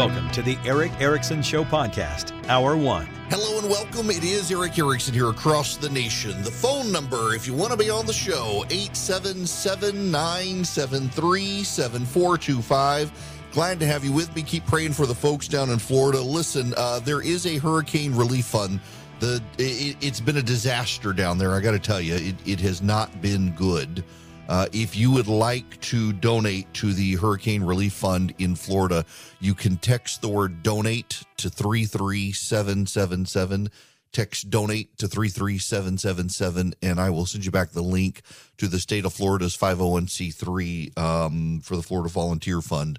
Welcome 0.00 0.30
to 0.30 0.40
the 0.40 0.56
Erick 0.64 0.92
Erickson 0.98 1.42
Show 1.42 1.62
podcast, 1.62 2.32
Hour 2.48 2.74
One. 2.74 3.04
Hello 3.28 3.58
and 3.58 3.68
welcome. 3.68 4.08
It 4.08 4.24
is 4.24 4.50
Erick 4.50 4.78
Erickson 4.78 5.12
here 5.12 5.28
across 5.28 5.76
the 5.76 5.90
nation. 5.90 6.42
The 6.42 6.50
phone 6.50 6.90
number, 6.90 7.34
if 7.34 7.46
you 7.46 7.52
want 7.52 7.72
to 7.72 7.76
be 7.76 7.90
on 7.90 8.06
the 8.06 8.12
show, 8.14 8.64
877 8.70 10.10
973 10.10 11.62
7425. 11.62 13.12
Glad 13.52 13.78
to 13.78 13.86
have 13.86 14.02
you 14.02 14.10
with 14.10 14.34
me. 14.34 14.40
Keep 14.40 14.64
praying 14.64 14.94
for 14.94 15.04
the 15.04 15.14
folks 15.14 15.46
down 15.46 15.68
in 15.68 15.78
Florida. 15.78 16.22
Listen, 16.22 16.72
uh, 16.78 17.00
there 17.00 17.20
is 17.20 17.44
a 17.44 17.58
hurricane 17.58 18.14
relief 18.14 18.46
fund. 18.46 18.80
The 19.18 19.42
it, 19.58 20.02
has 20.02 20.22
been 20.22 20.38
a 20.38 20.42
disaster 20.42 21.12
down 21.12 21.36
there. 21.36 21.52
I 21.52 21.60
got 21.60 21.72
to 21.72 21.78
tell 21.78 22.00
you, 22.00 22.14
it, 22.14 22.36
it 22.46 22.60
has 22.60 22.80
not 22.80 23.20
been 23.20 23.50
good. 23.50 24.02
Uh, 24.50 24.66
if 24.72 24.96
you 24.96 25.12
would 25.12 25.28
like 25.28 25.80
to 25.80 26.12
donate 26.12 26.74
to 26.74 26.92
the 26.92 27.14
Hurricane 27.14 27.62
Relief 27.62 27.92
Fund 27.92 28.34
in 28.38 28.56
Florida, 28.56 29.04
you 29.38 29.54
can 29.54 29.76
text 29.76 30.22
the 30.22 30.28
word 30.28 30.64
donate 30.64 31.22
to 31.36 31.48
33777. 31.48 33.70
Text 34.12 34.50
donate 34.50 34.98
to 34.98 35.06
33777, 35.06 36.74
and 36.82 36.98
I 36.98 37.10
will 37.10 37.26
send 37.26 37.44
you 37.44 37.52
back 37.52 37.70
the 37.70 37.80
link 37.80 38.22
to 38.58 38.66
the 38.66 38.80
state 38.80 39.04
of 39.04 39.12
Florida's 39.12 39.56
501c3 39.56 40.98
um, 40.98 41.60
for 41.60 41.76
the 41.76 41.82
Florida 41.84 42.08
Volunteer 42.08 42.60
Fund 42.60 42.98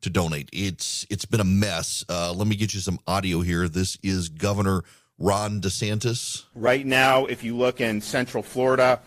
to 0.00 0.10
donate. 0.10 0.48
It's 0.52 1.06
It's 1.08 1.26
been 1.26 1.38
a 1.38 1.44
mess. 1.44 2.04
Uh, 2.08 2.32
let 2.32 2.48
me 2.48 2.56
get 2.56 2.74
you 2.74 2.80
some 2.80 2.98
audio 3.06 3.42
here. 3.42 3.68
This 3.68 3.98
is 4.02 4.28
Governor 4.28 4.82
Ron 5.16 5.60
DeSantis. 5.60 6.42
Right 6.56 6.84
now, 6.84 7.26
if 7.26 7.44
you 7.44 7.56
look 7.56 7.80
in 7.80 8.00
Central 8.00 8.42
Florida, 8.42 8.98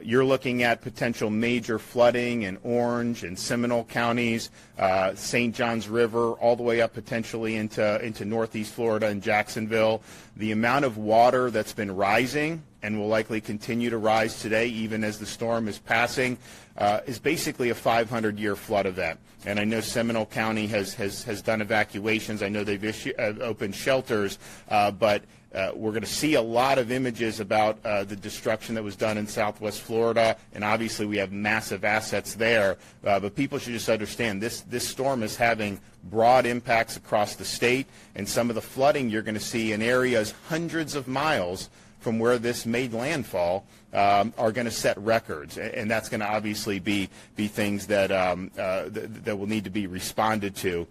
you're 0.00 0.24
looking 0.24 0.62
at 0.62 0.80
potential 0.80 1.30
major 1.30 1.78
flooding 1.78 2.42
in 2.42 2.58
Orange 2.62 3.24
and 3.24 3.38
Seminole 3.38 3.84
counties, 3.84 4.50
uh, 4.78 5.14
St. 5.14 5.54
Johns 5.54 5.88
River, 5.88 6.32
all 6.32 6.56
the 6.56 6.62
way 6.62 6.80
up 6.80 6.94
potentially 6.94 7.56
into, 7.56 8.04
into 8.04 8.24
Northeast 8.24 8.72
Florida 8.72 9.08
and 9.08 9.22
Jacksonville. 9.22 10.02
The 10.36 10.52
amount 10.52 10.84
of 10.84 10.96
water 10.96 11.50
that's 11.50 11.72
been 11.72 11.94
rising 11.94 12.62
and 12.82 12.98
will 12.98 13.08
likely 13.08 13.40
continue 13.40 13.90
to 13.90 13.98
rise 13.98 14.40
today, 14.40 14.68
even 14.68 15.02
as 15.02 15.18
the 15.18 15.26
storm 15.26 15.66
is 15.66 15.78
passing, 15.78 16.38
uh, 16.76 17.00
is 17.06 17.18
basically 17.18 17.70
a 17.70 17.74
500-year 17.74 18.54
flood 18.54 18.86
event. 18.86 19.18
And 19.44 19.58
I 19.58 19.64
know 19.64 19.80
Seminole 19.80 20.26
County 20.26 20.66
has, 20.68 20.94
has, 20.94 21.24
has 21.24 21.42
done 21.42 21.60
evacuations. 21.60 22.42
I 22.42 22.48
know 22.48 22.62
they've 22.62 22.82
issue, 22.82 23.12
uh, 23.18 23.34
opened 23.40 23.74
shelters, 23.74 24.38
uh, 24.68 24.92
but 24.92 25.22
uh, 25.54 25.72
we're 25.74 25.92
going 25.92 26.02
to 26.02 26.06
see 26.06 26.34
a 26.34 26.42
lot 26.42 26.78
of 26.78 26.92
images 26.92 27.40
about 27.40 27.78
uh, 27.84 28.04
the 28.04 28.16
destruction 28.16 28.74
that 28.74 28.84
was 28.84 28.96
done 28.96 29.16
in 29.16 29.26
southwest 29.26 29.80
Florida, 29.80 30.36
and 30.52 30.62
obviously 30.62 31.06
we 31.06 31.16
have 31.16 31.32
massive 31.32 31.84
assets 31.84 32.34
there. 32.34 32.76
Uh, 33.04 33.18
but 33.18 33.34
people 33.34 33.58
should 33.58 33.72
just 33.72 33.88
understand 33.88 34.42
this, 34.42 34.60
this 34.68 34.86
storm 34.86 35.22
is 35.22 35.36
having 35.36 35.80
broad 36.04 36.46
impacts 36.46 36.96
across 36.96 37.34
the 37.36 37.44
state, 37.44 37.86
and 38.14 38.28
some 38.28 38.48
of 38.48 38.54
the 38.54 38.62
flooding 38.62 39.10
you're 39.10 39.22
going 39.22 39.34
to 39.34 39.40
see 39.40 39.72
in 39.72 39.82
areas 39.82 40.34
hundreds 40.48 40.94
of 40.94 41.08
miles 41.08 41.70
from 42.00 42.18
where 42.18 42.38
this 42.38 42.64
made 42.64 42.92
landfall 42.92 43.66
um, 43.92 44.32
are 44.38 44.52
going 44.52 44.66
to 44.66 44.70
set 44.70 44.96
records, 44.98 45.58
and 45.58 45.90
that's 45.90 46.08
going 46.08 46.20
to 46.20 46.26
obviously 46.26 46.78
be 46.78 47.08
be 47.36 47.48
things 47.48 47.86
that 47.86 48.12
um, 48.12 48.50
uh, 48.58 48.88
th- 48.88 49.08
that 49.24 49.36
will 49.36 49.46
need 49.46 49.64
to 49.64 49.70
be 49.70 49.86
responded 49.86 50.54
to. 50.56 50.86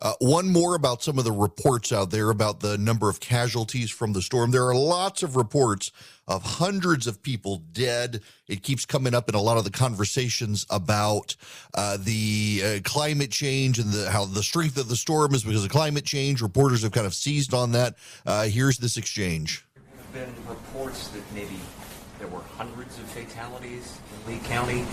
Uh, 0.00 0.14
one 0.18 0.48
more 0.48 0.74
about 0.74 1.02
some 1.02 1.16
of 1.16 1.24
the 1.24 1.32
reports 1.32 1.92
out 1.92 2.10
there 2.10 2.30
about 2.30 2.58
the 2.58 2.76
number 2.76 3.08
of 3.08 3.20
casualties 3.20 3.90
from 3.90 4.12
the 4.12 4.22
storm. 4.22 4.50
There 4.50 4.66
are 4.66 4.74
lots 4.74 5.22
of 5.22 5.36
reports 5.36 5.92
of 6.26 6.42
hundreds 6.42 7.06
of 7.06 7.22
people 7.22 7.58
dead. 7.72 8.20
It 8.48 8.62
keeps 8.62 8.84
coming 8.84 9.14
up 9.14 9.28
in 9.28 9.36
a 9.36 9.40
lot 9.40 9.58
of 9.58 9.64
the 9.64 9.70
conversations 9.70 10.66
about 10.70 11.36
uh, 11.74 11.98
the 12.00 12.62
uh, 12.64 12.80
climate 12.82 13.30
change 13.30 13.78
and 13.78 13.92
the, 13.92 14.10
how 14.10 14.24
the 14.24 14.42
strength 14.42 14.76
of 14.76 14.88
the 14.88 14.96
storm 14.96 15.34
is 15.34 15.44
because 15.44 15.64
of 15.64 15.70
climate 15.70 16.04
change. 16.04 16.42
Reporters 16.42 16.82
have 16.82 16.92
kind 16.92 17.06
of 17.06 17.14
seized 17.14 17.54
on 17.54 17.72
that. 17.72 17.94
Uh, 18.26 18.44
here's 18.44 18.78
this 18.78 18.96
exchange. 18.96 19.64
There 19.74 20.24
have 20.24 20.34
been 20.34 20.48
reports 20.48 21.08
that 21.08 21.22
maybe 21.32 21.58
there 22.18 22.28
were 22.28 22.42
hundreds 22.56 22.98
of 22.98 23.04
fatalities 23.04 23.98
Lee 24.26 24.38
County? 24.44 24.84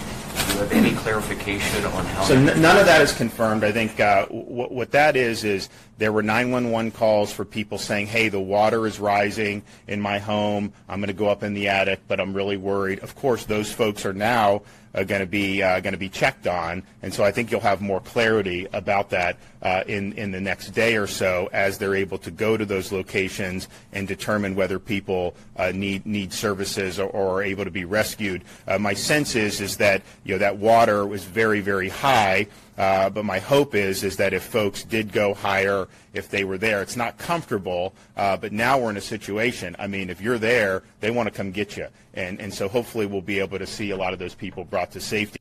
Do 0.47 0.53
you 0.53 0.59
have 0.59 0.71
any 0.71 0.91
clarification 0.95 1.85
on 1.85 2.05
how? 2.05 2.23
So 2.23 2.35
n- 2.35 2.61
none 2.61 2.77
of 2.77 2.85
that 2.85 3.01
is 3.01 3.13
confirmed. 3.13 3.63
I 3.63 3.71
think 3.71 3.99
uh, 3.99 4.25
w- 4.25 4.67
what 4.69 4.91
that 4.91 5.15
is 5.15 5.43
is 5.43 5.69
there 5.97 6.11
were 6.11 6.23
911 6.23 6.91
calls 6.91 7.31
for 7.31 7.45
people 7.45 7.77
saying, 7.77 8.07
"Hey, 8.07 8.29
the 8.29 8.39
water 8.39 8.87
is 8.87 8.99
rising 8.99 9.63
in 9.87 9.99
my 9.99 10.19
home. 10.19 10.73
I'm 10.87 10.99
going 10.99 11.07
to 11.07 11.13
go 11.13 11.27
up 11.27 11.43
in 11.43 11.53
the 11.53 11.67
attic, 11.67 11.99
but 12.07 12.19
I'm 12.19 12.33
really 12.33 12.57
worried." 12.57 12.99
Of 12.99 13.15
course, 13.15 13.45
those 13.45 13.71
folks 13.71 14.05
are 14.05 14.13
now 14.13 14.61
uh, 14.95 15.03
going 15.03 15.21
to 15.21 15.27
be 15.27 15.61
uh, 15.61 15.79
going 15.81 15.93
to 15.93 15.99
be 15.99 16.09
checked 16.09 16.47
on, 16.47 16.83
and 17.01 17.13
so 17.13 17.23
I 17.23 17.31
think 17.31 17.51
you'll 17.51 17.59
have 17.61 17.81
more 17.81 17.99
clarity 17.99 18.67
about 18.73 19.09
that 19.09 19.37
uh, 19.61 19.83
in 19.87 20.13
in 20.13 20.31
the 20.31 20.41
next 20.41 20.69
day 20.69 20.95
or 20.95 21.07
so 21.07 21.49
as 21.51 21.77
they're 21.77 21.95
able 21.95 22.17
to 22.19 22.31
go 22.31 22.55
to 22.57 22.65
those 22.65 22.91
locations 22.91 23.67
and 23.91 24.07
determine 24.07 24.55
whether 24.55 24.79
people 24.79 25.35
uh, 25.57 25.71
need 25.73 26.05
need 26.05 26.33
services 26.33 26.99
or, 26.99 27.09
or, 27.09 27.39
are 27.39 27.43
able 27.43 27.65
to 27.65 27.71
be 27.71 27.85
rescued. 27.85 28.43
Uh, 28.67 28.79
my 28.79 28.93
sense 28.93 29.18
is 29.35 29.61
is 29.61 29.77
that 29.77 30.01
you 30.23 30.33
know 30.33 30.39
that 30.39 30.57
water 30.57 31.05
was 31.05 31.23
very 31.23 31.61
very 31.61 31.89
high. 31.89 32.47
Uh, 32.77 33.09
but 33.09 33.25
my 33.25 33.39
hope 33.39 33.75
is 33.75 34.03
is 34.03 34.15
that 34.15 34.33
if 34.33 34.43
folks 34.43 34.83
did 34.83 35.11
go 35.11 35.33
higher, 35.33 35.87
if 36.13 36.29
they 36.29 36.45
were 36.45 36.57
there, 36.57 36.81
it's 36.81 36.95
not 36.95 37.17
comfortable. 37.17 37.93
Uh, 38.15 38.37
but 38.37 38.53
now 38.53 38.79
we're 38.79 38.89
in 38.89 38.97
a 38.97 39.01
situation. 39.01 39.75
I 39.77 39.87
mean, 39.87 40.09
if 40.09 40.21
you're 40.21 40.37
there, 40.37 40.83
they 41.01 41.11
want 41.11 41.27
to 41.27 41.31
come 41.31 41.51
get 41.51 41.75
you, 41.75 41.87
and 42.13 42.39
and 42.39 42.53
so 42.53 42.69
hopefully 42.69 43.05
we'll 43.05 43.21
be 43.21 43.39
able 43.39 43.59
to 43.59 43.67
see 43.67 43.91
a 43.91 43.97
lot 43.97 44.13
of 44.13 44.19
those 44.19 44.33
people 44.33 44.63
brought 44.63 44.91
to 44.91 45.01
safety. 45.01 45.39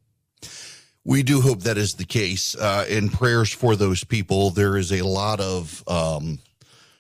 We 1.05 1.23
do 1.23 1.41
hope 1.41 1.61
that 1.61 1.79
is 1.79 1.95
the 1.95 2.05
case. 2.05 2.55
Uh, 2.55 2.85
in 2.89 3.09
prayers 3.09 3.53
for 3.53 3.77
those 3.77 4.05
people, 4.05 4.51
there 4.51 4.77
is 4.77 4.93
a 4.93 5.03
lot 5.03 5.41
of. 5.41 5.83
Um, 5.87 6.41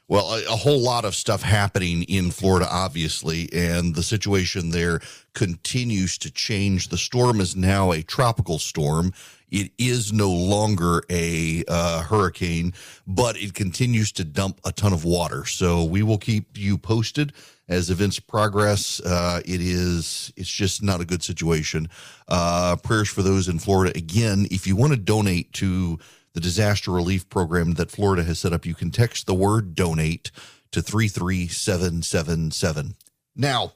well, 0.08 0.32
a, 0.32 0.44
a, 0.44 0.56
whole 0.56 0.80
lot 0.80 1.04
of 1.04 1.14
stuff 1.14 1.42
happening 1.42 2.02
in 2.04 2.30
Florida, 2.30 2.66
obviously, 2.70 3.48
and 3.52 3.94
the 3.94 4.02
situation 4.02 4.70
there 4.70 5.00
continues 5.34 6.16
to 6.18 6.30
change. 6.30 6.88
The 6.88 6.96
storm 6.96 7.40
is 7.40 7.54
now 7.54 7.92
a 7.92 8.02
tropical 8.02 8.58
storm. 8.58 9.12
It 9.50 9.70
is 9.78 10.12
no 10.12 10.30
longer 10.30 11.02
a 11.10 11.62
uh, 11.68 12.02
hurricane, 12.02 12.72
but 13.06 13.36
it 13.36 13.54
continues 13.54 14.10
to 14.12 14.24
dump 14.24 14.60
a 14.64 14.72
ton 14.72 14.92
of 14.92 15.04
water. 15.04 15.44
So 15.44 15.84
we 15.84 16.02
will 16.02 16.18
keep 16.18 16.56
you 16.56 16.78
posted 16.78 17.32
as 17.68 17.90
events 17.90 18.18
progress. 18.18 19.00
Uh, 19.00 19.40
it 19.44 19.60
is 19.60 20.32
it's 20.36 20.50
just 20.50 20.82
not 20.82 21.00
a 21.00 21.04
good 21.04 21.22
situation. 21.22 21.88
Uh, 22.28 22.76
prayers 22.76 23.08
for 23.08 23.22
those 23.22 23.48
in 23.48 23.58
Florida. 23.58 23.96
Again, 23.96 24.46
if 24.50 24.66
you 24.66 24.74
want 24.74 24.92
to 24.92 24.98
donate 24.98 25.52
to 25.54 25.98
the 26.38 26.42
disaster 26.42 26.92
relief 26.92 27.28
program 27.28 27.72
that 27.72 27.90
Florida 27.90 28.22
has 28.22 28.38
set 28.38 28.52
up, 28.52 28.64
you 28.64 28.72
can 28.72 28.92
text 28.92 29.26
the 29.26 29.34
word 29.34 29.74
donate 29.74 30.30
to 30.70 30.80
33777. 30.80 32.94
Now, 33.34 33.72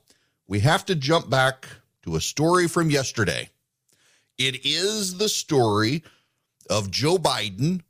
we 0.47 0.61
have 0.61 0.85
to 0.85 0.95
jump 0.95 1.29
back 1.29 1.67
to 2.05 2.15
a 2.15 2.21
story 2.21 2.69
from 2.69 2.89
yesterday. 2.89 3.49
It 4.39 4.65
is 4.65 5.19
the 5.19 5.29
story 5.29 6.05
of 6.71 6.93
Joe 6.93 7.17
Biden 7.17 7.81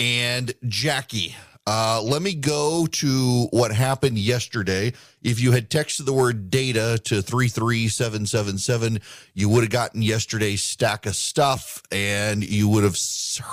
and 0.00 0.52
Jackie. 0.66 1.36
Uh, 1.64 2.02
let 2.02 2.22
me 2.22 2.34
go 2.34 2.86
to 2.86 3.46
what 3.52 3.72
happened 3.72 4.18
yesterday. 4.18 4.92
If 5.22 5.40
you 5.40 5.52
had 5.52 5.70
texted 5.70 6.06
the 6.06 6.12
word 6.12 6.50
data 6.50 6.98
to 7.04 7.22
33777, 7.22 9.00
you 9.34 9.48
would 9.48 9.62
have 9.62 9.70
gotten 9.70 10.02
yesterday's 10.02 10.62
stack 10.62 11.06
of 11.06 11.14
stuff 11.14 11.80
and 11.92 12.42
you 12.42 12.68
would 12.68 12.82
have 12.82 12.98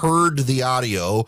heard 0.02 0.40
the 0.40 0.64
audio 0.64 1.28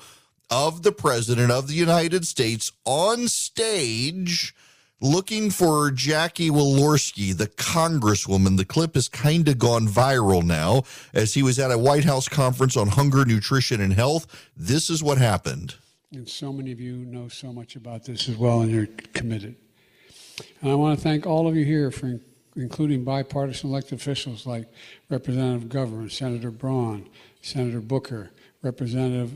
of 0.50 0.81
the 0.81 0.92
president 0.92 1.52
of 1.52 1.68
the 1.68 1.75
United 1.75 2.25
States 2.25 2.72
on 2.84 3.28
stage 3.28 4.56
looking 5.00 5.50
for 5.50 5.92
Jackie 5.92 6.50
Walorski, 6.50 7.36
the 7.36 7.48
congresswoman. 7.48 8.57
The 8.57 8.66
clip 8.66 8.95
has 8.95 9.07
kind 9.07 9.48
of 9.48 9.60
gone 9.60 9.88
viral 9.88 10.44
now 10.44 10.83
as 11.13 11.33
he 11.36 11.44
was 11.44 11.60
at 11.60 11.72
a 11.72 11.78
White 11.78 12.06
House 12.06 12.28
conference 12.28 12.75
on 12.75 12.88
hunger, 12.88 13.24
nutrition, 13.24 13.81
and 13.81 13.94
health. 13.94 14.50
This 14.57 14.89
is 14.89 15.04
what 15.04 15.18
happened. 15.19 15.75
And 16.13 16.28
so 16.28 16.52
many 16.52 16.74
of 16.74 16.81
you 16.81 16.98
know 16.98 17.30
so 17.30 17.54
much 17.54 17.78
about 17.78 18.04
this 18.04 18.28
as 18.28 18.36
well, 18.36 18.62
and 18.62 18.72
you're 18.72 18.88
committed. 19.13 19.56
And 20.62 20.69
I 20.69 20.75
want 20.75 20.98
to 20.98 21.02
thank 21.02 21.25
all 21.25 21.48
of 21.48 21.56
you 21.56 21.63
here 21.63 21.90
for 21.90 22.19
including 22.58 23.06
bipartisan 23.06 23.69
elected 23.69 23.94
officials 23.94 24.46
like 24.46 24.68
Representative 25.10 25.69
McGovern, 25.69 26.12
Senator 26.12 26.52
Braun, 26.52 27.08
Senator 27.42 27.80
Booker, 27.80 28.31
Representative 28.62 29.31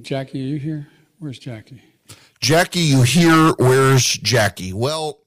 Jackie. 0.00 0.42
Are 0.42 0.46
you 0.46 0.58
here? 0.58 0.88
Where's 1.18 1.40
Jackie? 1.40 1.82
Jackie, 2.40 2.80
you 2.80 3.02
here? 3.02 3.52
where's 3.58 4.04
Jackie? 4.04 4.72
Well, 4.72 5.18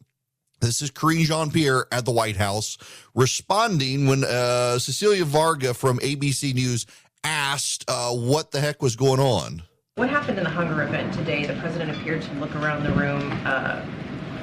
this 0.62 0.82
is 0.82 0.92
Karine 0.92 1.26
Jean 1.26 1.52
Pierre 1.52 1.88
at 1.92 2.06
the 2.06 2.12
White 2.12 2.38
House 2.38 2.78
responding 3.14 4.08
when 4.08 4.24
uh, 4.24 4.80
Cecilia 4.80 5.26
Vega 5.26 5.74
from 5.74 6.00
ABC 6.00 6.54
News 6.54 6.86
asked 7.26 7.84
uh, 7.90 8.12
what 8.12 8.52
the 8.52 8.62
heck 8.62 8.82
was 8.82 8.96
going 8.96 9.20
on. 9.20 9.64
What 10.00 10.10
happened 10.10 10.38
in 10.38 10.46
the 10.46 10.50
hunger 10.50 10.82
event 10.82 11.14
today? 11.14 11.46
The 11.46 11.56
president 11.56 11.92
appeared 11.92 12.22
to 12.22 12.34
look 12.36 12.56
around 12.56 12.86
the 12.86 12.94
room 12.94 13.38
uh, 13.44 13.86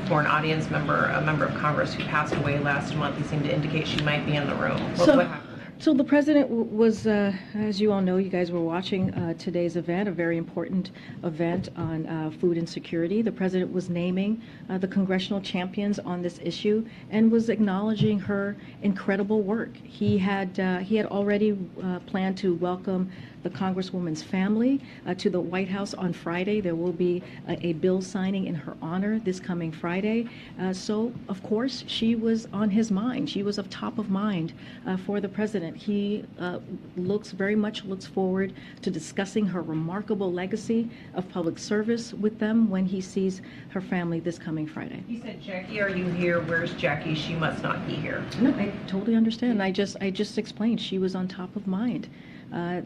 for 0.06 0.20
an 0.20 0.26
audience 0.26 0.68
member, 0.68 1.06
a 1.06 1.22
member 1.22 1.46
of 1.46 1.54
Congress 1.54 1.94
who 1.94 2.04
passed 2.04 2.34
away 2.34 2.58
last 2.58 2.94
month. 2.94 3.16
He 3.16 3.24
seemed 3.24 3.44
to 3.44 3.54
indicate 3.54 3.88
she 3.88 4.02
might 4.02 4.26
be 4.26 4.34
in 4.34 4.46
the 4.46 4.54
room. 4.56 4.78
What, 4.98 5.06
so, 5.06 5.16
what 5.16 5.28
happened 5.28 5.58
there? 5.58 5.66
So 5.78 5.94
the 5.94 6.04
president 6.04 6.50
was, 6.50 7.06
uh, 7.06 7.32
as 7.54 7.80
you 7.80 7.90
all 7.90 8.02
know, 8.02 8.18
you 8.18 8.28
guys 8.28 8.50
were 8.52 8.60
watching 8.60 9.14
uh, 9.14 9.32
today's 9.34 9.76
event, 9.76 10.10
a 10.10 10.12
very 10.12 10.36
important 10.36 10.90
event 11.22 11.70
on 11.76 12.06
uh, 12.06 12.30
food 12.38 12.58
insecurity. 12.58 13.22
The 13.22 13.32
president 13.32 13.72
was 13.72 13.88
naming 13.88 14.42
uh, 14.68 14.76
the 14.76 14.88
congressional 14.88 15.40
champions 15.40 15.98
on 15.98 16.20
this 16.20 16.38
issue 16.42 16.86
and 17.10 17.32
was 17.32 17.48
acknowledging 17.48 18.18
her 18.18 18.56
incredible 18.82 19.40
work. 19.40 19.74
He 19.76 20.18
had 20.18 20.60
uh, 20.60 20.78
he 20.78 20.96
had 20.96 21.06
already 21.06 21.58
uh, 21.82 22.00
planned 22.00 22.36
to 22.38 22.54
welcome 22.56 23.10
the 23.46 23.56
Congresswoman's 23.56 24.24
family 24.24 24.80
uh, 25.06 25.14
to 25.14 25.30
the 25.30 25.40
White 25.40 25.68
House 25.68 25.94
on 25.94 26.12
Friday. 26.12 26.60
There 26.60 26.74
will 26.74 26.92
be 26.92 27.22
a, 27.46 27.66
a 27.68 27.72
bill 27.74 28.02
signing 28.02 28.46
in 28.46 28.56
her 28.56 28.76
honor 28.82 29.20
this 29.20 29.38
coming 29.38 29.70
Friday. 29.70 30.28
Uh, 30.60 30.72
so, 30.72 31.12
of 31.28 31.40
course, 31.44 31.84
she 31.86 32.16
was 32.16 32.48
on 32.52 32.70
his 32.70 32.90
mind. 32.90 33.30
She 33.30 33.44
was 33.44 33.58
of 33.58 33.70
top 33.70 33.98
of 33.98 34.10
mind 34.10 34.52
uh, 34.84 34.96
for 34.96 35.20
the 35.20 35.28
president. 35.28 35.76
He 35.76 36.24
uh, 36.40 36.58
looks 36.96 37.30
very 37.30 37.54
much 37.54 37.84
looks 37.84 38.04
forward 38.04 38.52
to 38.82 38.90
discussing 38.90 39.46
her 39.46 39.62
remarkable 39.62 40.32
legacy 40.32 40.90
of 41.14 41.28
public 41.28 41.56
service 41.56 42.12
with 42.14 42.40
them 42.40 42.68
when 42.68 42.84
he 42.84 43.00
sees 43.00 43.42
her 43.68 43.80
family 43.80 44.18
this 44.18 44.40
coming 44.40 44.66
Friday. 44.66 45.04
He 45.06 45.20
said, 45.20 45.40
Jackie, 45.40 45.80
are 45.80 45.88
you 45.88 46.06
here? 46.06 46.40
Where's 46.40 46.74
Jackie? 46.74 47.14
She 47.14 47.34
must 47.36 47.62
not 47.62 47.86
be 47.86 47.94
here. 47.94 48.24
No, 48.40 48.50
I 48.50 48.72
totally 48.88 49.14
understand. 49.14 49.62
I 49.62 49.70
just 49.70 49.96
I 50.00 50.10
just 50.10 50.36
explained 50.36 50.80
she 50.80 50.98
was 50.98 51.14
on 51.14 51.28
top 51.28 51.54
of 51.54 51.68
mind. 51.68 52.08
Uh, 52.52 52.80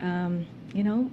um, 0.00 0.46
you 0.72 0.84
know, 0.84 1.10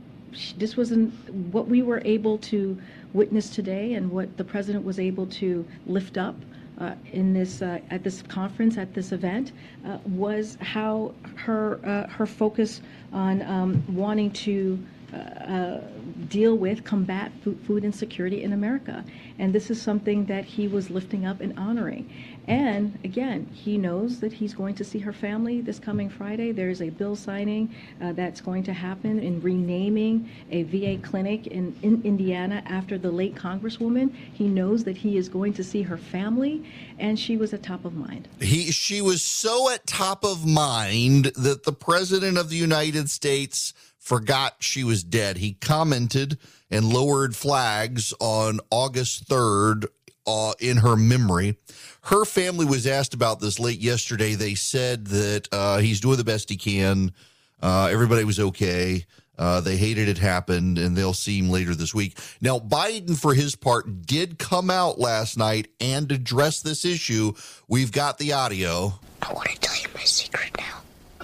this 0.58 0.78
wasn't 0.78 1.14
what 1.52 1.68
we 1.68 1.82
were 1.82 2.02
able 2.06 2.38
to 2.38 2.78
witness 3.14 3.50
today, 3.50 3.94
and 3.94 4.10
what 4.10 4.38
the 4.38 4.44
president 4.44 4.86
was 4.86 5.00
able 5.00 5.26
to 5.28 5.66
lift 5.86 6.18
up. 6.18 6.36
Uh, 6.80 6.96
in 7.12 7.32
this 7.32 7.62
uh, 7.62 7.80
at 7.92 8.04
this 8.04 8.24
conference 8.24 8.76
at 8.76 8.92
this 8.96 9.12
event 9.12 9.52
uh, 9.86 10.00
was 10.04 10.58
how 10.62 11.14
her 11.36 11.80
uh, 11.86 12.08
her 12.08 12.26
focus 12.26 12.82
on 13.14 13.44
um, 13.44 13.84
wanting 13.88 14.32
to 14.32 14.80
uh, 15.14 15.82
deal 16.30 16.56
with 16.56 16.84
combat 16.84 17.32
food, 17.44 17.84
insecurity 17.84 18.44
in 18.44 18.54
America, 18.54 19.04
and 19.40 19.54
this 19.54 19.70
is 19.70 19.82
something 19.82 20.26
that 20.26 20.46
he 20.46 20.68
was 20.68 20.90
lifting 20.90 21.26
up 21.26 21.42
and 21.42 21.58
honoring. 21.58 22.10
And 22.48 22.98
again, 23.04 23.48
he 23.54 23.78
knows 23.78 24.20
that 24.22 24.34
he's 24.34 24.54
going 24.54 24.76
to 24.76 24.84
see 24.84 25.00
her 25.00 25.14
family 25.14 25.62
this 25.62 25.80
coming 25.80 26.10
Friday. 26.10 26.52
There's 26.52 26.82
a 26.82 26.90
bill 26.90 27.16
signing 27.16 27.74
uh, 28.02 28.14
that's 28.14 28.42
going 28.42 28.64
to 28.64 28.74
happen 28.74 29.20
in 29.20 29.42
renaming 29.42 30.30
a 30.50 30.64
VA 30.64 30.98
clinic 31.02 31.48
in, 31.48 31.76
in 31.82 32.02
Indiana 32.04 32.64
after 32.66 32.98
the 32.98 33.12
late 33.12 33.36
Congresswoman. 33.36 34.14
He 34.34 34.48
knows 34.48 34.84
that 34.86 34.98
he 34.98 35.18
is 35.18 35.30
going 35.30 35.54
to 35.54 35.64
see 35.64 35.84
her 35.84 35.98
family, 35.98 36.64
and 36.98 37.20
she 37.20 37.38
was 37.38 37.54
at 37.54 37.64
top 37.64 37.86
of 37.86 37.94
mind. 37.94 38.28
He 38.40 38.72
she 38.72 39.02
was 39.02 39.22
so 39.22 39.70
at 39.70 39.86
top 39.86 40.24
of 40.24 40.46
mind 40.46 41.26
that 41.36 41.64
the 41.64 41.74
president 41.74 42.38
of 42.38 42.50
the 42.50 42.56
United 42.56 43.10
States 43.10 43.74
forgot 44.02 44.56
she 44.60 44.84
was 44.84 45.04
dead. 45.04 45.38
He 45.38 45.54
commented 45.54 46.38
and 46.70 46.92
lowered 46.92 47.36
flags 47.36 48.14
on 48.20 48.60
August 48.70 49.30
3rd 49.30 49.86
uh, 50.28 50.54
in 50.60 50.78
her 50.78 50.96
memory. 50.96 51.58
Her 52.02 52.26
family 52.26 52.66
was 52.66 52.88
asked 52.88 53.14
about 53.14 53.40
this 53.40 53.60
late 53.60 53.80
yesterday. 53.80 54.34
They 54.34 54.56
said 54.56 55.08
that 55.08 55.48
uh, 55.52 55.78
he's 55.78 56.00
doing 56.02 56.18
the 56.18 56.24
best 56.24 56.50
he 56.50 56.58
can. 56.58 57.14
Uh, 57.62 57.90
everybody 57.92 58.24
was 58.24 58.40
okay. 58.40 59.06
Uh, 59.38 59.62
they 59.62 59.78
hated 59.78 60.10
it 60.10 60.18
happened, 60.18 60.78
and 60.78 60.96
they'll 60.96 61.14
see 61.14 61.40
him 61.40 61.50
later 61.50 61.74
this 61.74 61.96
week. 61.96 62.18
Now, 62.42 62.60
Biden, 62.60 63.18
for 63.18 63.34
his 63.34 63.56
part, 63.56 64.06
did 64.06 64.38
come 64.38 64.70
out 64.70 65.00
last 65.00 65.38
night 65.38 65.68
and 65.80 66.12
address 66.12 66.62
this 66.62 66.86
issue. 66.86 67.34
We've 67.68 67.92
got 67.92 68.18
the 68.18 68.34
audio. 68.34 69.00
I 69.22 69.34
want 69.34 69.50
to 69.50 69.60
tell 69.60 69.76
you 69.76 69.88
my 69.96 70.04
secret 70.04 70.52
now. 70.58 70.82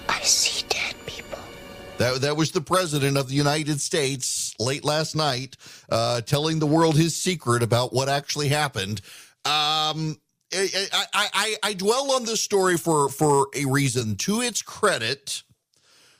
I 0.08 0.20
see. 0.22 0.67
That, 1.98 2.20
that 2.20 2.36
was 2.36 2.52
the 2.52 2.60
president 2.60 3.16
of 3.16 3.28
the 3.28 3.34
United 3.34 3.80
States 3.80 4.54
late 4.60 4.84
last 4.84 5.16
night, 5.16 5.56
uh, 5.90 6.20
telling 6.20 6.60
the 6.60 6.66
world 6.66 6.96
his 6.96 7.16
secret 7.16 7.62
about 7.62 7.92
what 7.92 8.08
actually 8.08 8.48
happened. 8.48 9.00
Um, 9.44 10.16
I, 10.54 10.88
I, 10.92 11.06
I, 11.12 11.56
I 11.62 11.72
dwell 11.74 12.12
on 12.12 12.24
this 12.24 12.40
story 12.40 12.76
for, 12.76 13.08
for 13.08 13.48
a 13.54 13.64
reason. 13.64 14.14
To 14.16 14.40
its 14.40 14.62
credit, 14.62 15.42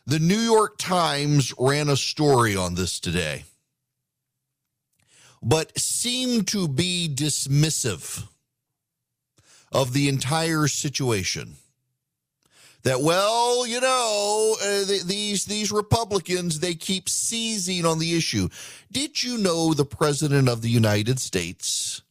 the 0.04 0.18
New 0.18 0.38
York 0.38 0.78
Times 0.78 1.54
ran 1.58 1.88
a 1.88 1.96
story 1.96 2.56
on 2.56 2.74
this 2.74 2.98
today, 2.98 3.44
but 5.40 5.78
seemed 5.78 6.48
to 6.48 6.66
be 6.66 7.08
dismissive 7.12 8.26
of 9.70 9.92
the 9.92 10.08
entire 10.08 10.66
situation 10.66 11.56
that 12.82 13.00
well 13.00 13.66
you 13.66 13.80
know 13.80 14.56
uh, 14.62 14.84
th- 14.84 15.04
these 15.04 15.44
these 15.44 15.72
republicans 15.72 16.60
they 16.60 16.74
keep 16.74 17.08
seizing 17.08 17.84
on 17.84 17.98
the 17.98 18.16
issue. 18.16 18.48
Did 18.90 19.22
you 19.22 19.38
know 19.38 19.74
the 19.74 19.84
president 19.84 20.48
of 20.48 20.62
the 20.62 20.70
united 20.70 21.18
states 21.18 22.02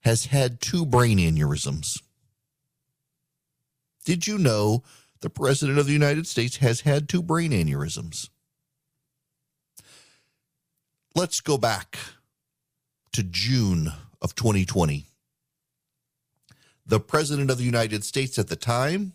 has 0.00 0.26
had 0.26 0.60
two 0.60 0.84
brain 0.84 1.18
aneurysms? 1.18 2.00
Did 4.04 4.26
you 4.26 4.38
know 4.38 4.84
the 5.20 5.30
president 5.30 5.78
of 5.78 5.86
the 5.86 5.92
united 5.92 6.26
states 6.26 6.56
has 6.56 6.80
had 6.80 7.08
two 7.08 7.22
brain 7.22 7.52
aneurysms? 7.52 8.28
Let's 11.14 11.40
go 11.40 11.56
back 11.56 11.98
to 13.16 13.22
june 13.22 13.90
of 14.20 14.34
2020 14.34 15.06
the 16.84 17.00
president 17.00 17.50
of 17.50 17.56
the 17.56 17.64
united 17.64 18.04
states 18.04 18.38
at 18.38 18.48
the 18.48 18.56
time 18.56 19.14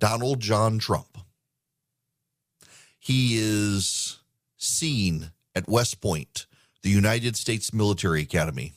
Donald 0.00 0.40
John 0.40 0.78
Trump. 0.78 1.18
He 2.98 3.36
is 3.38 4.18
seen 4.56 5.30
at 5.54 5.68
West 5.68 6.00
Point, 6.00 6.46
the 6.82 6.90
United 6.90 7.36
States 7.36 7.72
Military 7.72 8.22
Academy, 8.22 8.72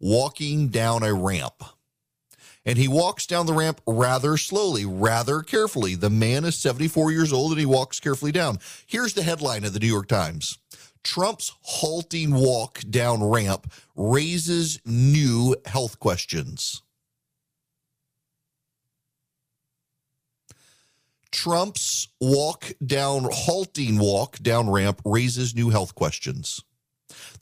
walking 0.00 0.68
down 0.68 1.02
a 1.02 1.14
ramp. 1.14 1.62
And 2.66 2.76
he 2.76 2.88
walks 2.88 3.26
down 3.26 3.46
the 3.46 3.54
ramp 3.54 3.80
rather 3.86 4.36
slowly, 4.36 4.84
rather 4.84 5.40
carefully. 5.40 5.94
The 5.94 6.10
man 6.10 6.44
is 6.44 6.58
74 6.58 7.12
years 7.12 7.32
old 7.32 7.52
and 7.52 7.60
he 7.60 7.64
walks 7.64 7.98
carefully 8.00 8.32
down. 8.32 8.58
Here's 8.86 9.14
the 9.14 9.22
headline 9.22 9.64
of 9.64 9.72
the 9.72 9.80
New 9.80 9.86
York 9.86 10.08
Times 10.08 10.58
Trump's 11.04 11.52
halting 11.62 12.34
walk 12.34 12.82
down 12.90 13.22
ramp 13.22 13.72
raises 13.96 14.80
new 14.84 15.56
health 15.64 15.98
questions. 16.00 16.82
Trump's 21.38 22.08
walk 22.20 22.72
down, 22.84 23.28
halting 23.30 23.96
walk 24.00 24.38
down 24.38 24.68
ramp 24.68 25.00
raises 25.04 25.54
new 25.54 25.70
health 25.70 25.94
questions. 25.94 26.64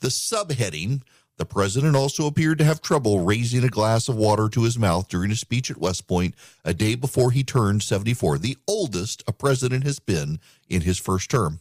The 0.01 0.09
subheading 0.09 1.01
the 1.37 1.45
president 1.45 1.95
also 1.95 2.27
appeared 2.27 2.59
to 2.59 2.63
have 2.63 2.79
trouble 2.79 3.25
raising 3.25 3.63
a 3.63 3.69
glass 3.69 4.07
of 4.07 4.15
water 4.15 4.49
to 4.49 4.61
his 4.61 4.77
mouth 4.77 5.07
during 5.07 5.31
a 5.31 5.35
speech 5.35 5.71
at 5.71 5.79
West 5.79 6.05
Point 6.05 6.35
a 6.63 6.75
day 6.75 6.93
before 6.93 7.31
he 7.31 7.43
turned 7.43 7.81
74, 7.81 8.37
the 8.37 8.55
oldest 8.67 9.23
a 9.27 9.33
president 9.33 9.83
has 9.83 9.97
been 9.97 10.39
in 10.69 10.81
his 10.81 10.99
first 10.99 11.31
term. 11.31 11.59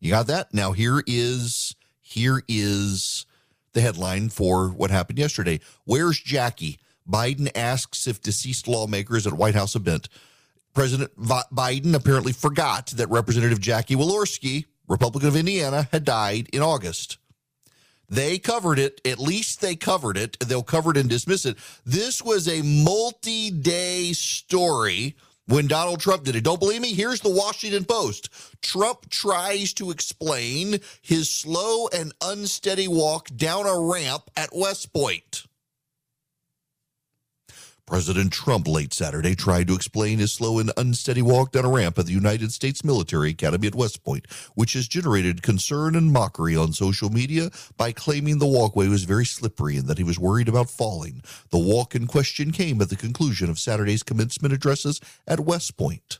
You 0.00 0.10
got 0.10 0.26
that? 0.26 0.52
Now 0.52 0.72
here 0.72 1.02
is 1.06 1.76
here 2.02 2.42
is 2.46 3.24
the 3.72 3.80
headline 3.80 4.28
for 4.28 4.68
what 4.68 4.90
happened 4.90 5.18
yesterday. 5.18 5.60
Where's 5.86 6.20
Jackie? 6.20 6.78
Biden 7.10 7.50
asks 7.54 8.06
if 8.06 8.20
deceased 8.20 8.68
lawmakers 8.68 9.26
at 9.26 9.32
White 9.32 9.54
House 9.54 9.74
event 9.74 10.10
President 10.78 11.10
Biden 11.18 11.92
apparently 11.92 12.30
forgot 12.30 12.86
that 12.94 13.10
Representative 13.10 13.60
Jackie 13.60 13.96
Walorski, 13.96 14.66
Republican 14.86 15.28
of 15.28 15.34
Indiana, 15.34 15.88
had 15.90 16.04
died 16.04 16.48
in 16.52 16.62
August. 16.62 17.18
They 18.08 18.38
covered 18.38 18.78
it. 18.78 19.00
At 19.04 19.18
least 19.18 19.60
they 19.60 19.74
covered 19.74 20.16
it. 20.16 20.38
They'll 20.38 20.62
cover 20.62 20.92
it 20.92 20.96
and 20.96 21.10
dismiss 21.10 21.46
it. 21.46 21.56
This 21.84 22.22
was 22.22 22.46
a 22.46 22.62
multi 22.62 23.50
day 23.50 24.12
story 24.12 25.16
when 25.46 25.66
Donald 25.66 25.98
Trump 25.98 26.22
did 26.22 26.36
it. 26.36 26.44
Don't 26.44 26.60
believe 26.60 26.80
me? 26.80 26.94
Here's 26.94 27.22
the 27.22 27.28
Washington 27.28 27.84
Post. 27.84 28.28
Trump 28.62 29.10
tries 29.10 29.72
to 29.72 29.90
explain 29.90 30.78
his 31.02 31.28
slow 31.28 31.88
and 31.88 32.14
unsteady 32.22 32.86
walk 32.86 33.30
down 33.34 33.66
a 33.66 33.76
ramp 33.76 34.30
at 34.36 34.50
West 34.54 34.92
Point. 34.92 35.47
President 37.88 38.30
Trump 38.30 38.68
late 38.68 38.92
Saturday 38.92 39.34
tried 39.34 39.66
to 39.66 39.74
explain 39.74 40.18
his 40.18 40.30
slow 40.30 40.58
and 40.58 40.70
unsteady 40.76 41.22
walk 41.22 41.52
down 41.52 41.64
a 41.64 41.70
ramp 41.70 41.98
at 41.98 42.04
the 42.04 42.12
United 42.12 42.52
States 42.52 42.84
Military 42.84 43.30
Academy 43.30 43.66
at 43.66 43.74
West 43.74 44.04
Point, 44.04 44.26
which 44.54 44.74
has 44.74 44.86
generated 44.86 45.40
concern 45.40 45.96
and 45.96 46.12
mockery 46.12 46.54
on 46.54 46.74
social 46.74 47.08
media 47.08 47.50
by 47.78 47.90
claiming 47.90 48.40
the 48.40 48.46
walkway 48.46 48.88
was 48.88 49.04
very 49.04 49.24
slippery 49.24 49.78
and 49.78 49.86
that 49.86 49.96
he 49.96 50.04
was 50.04 50.18
worried 50.18 50.50
about 50.50 50.68
falling. 50.68 51.22
The 51.48 51.58
walk 51.58 51.94
in 51.94 52.06
question 52.06 52.50
came 52.50 52.82
at 52.82 52.90
the 52.90 52.94
conclusion 52.94 53.48
of 53.48 53.58
Saturday's 53.58 54.02
commencement 54.02 54.52
addresses 54.52 55.00
at 55.26 55.40
West 55.40 55.78
Point. 55.78 56.18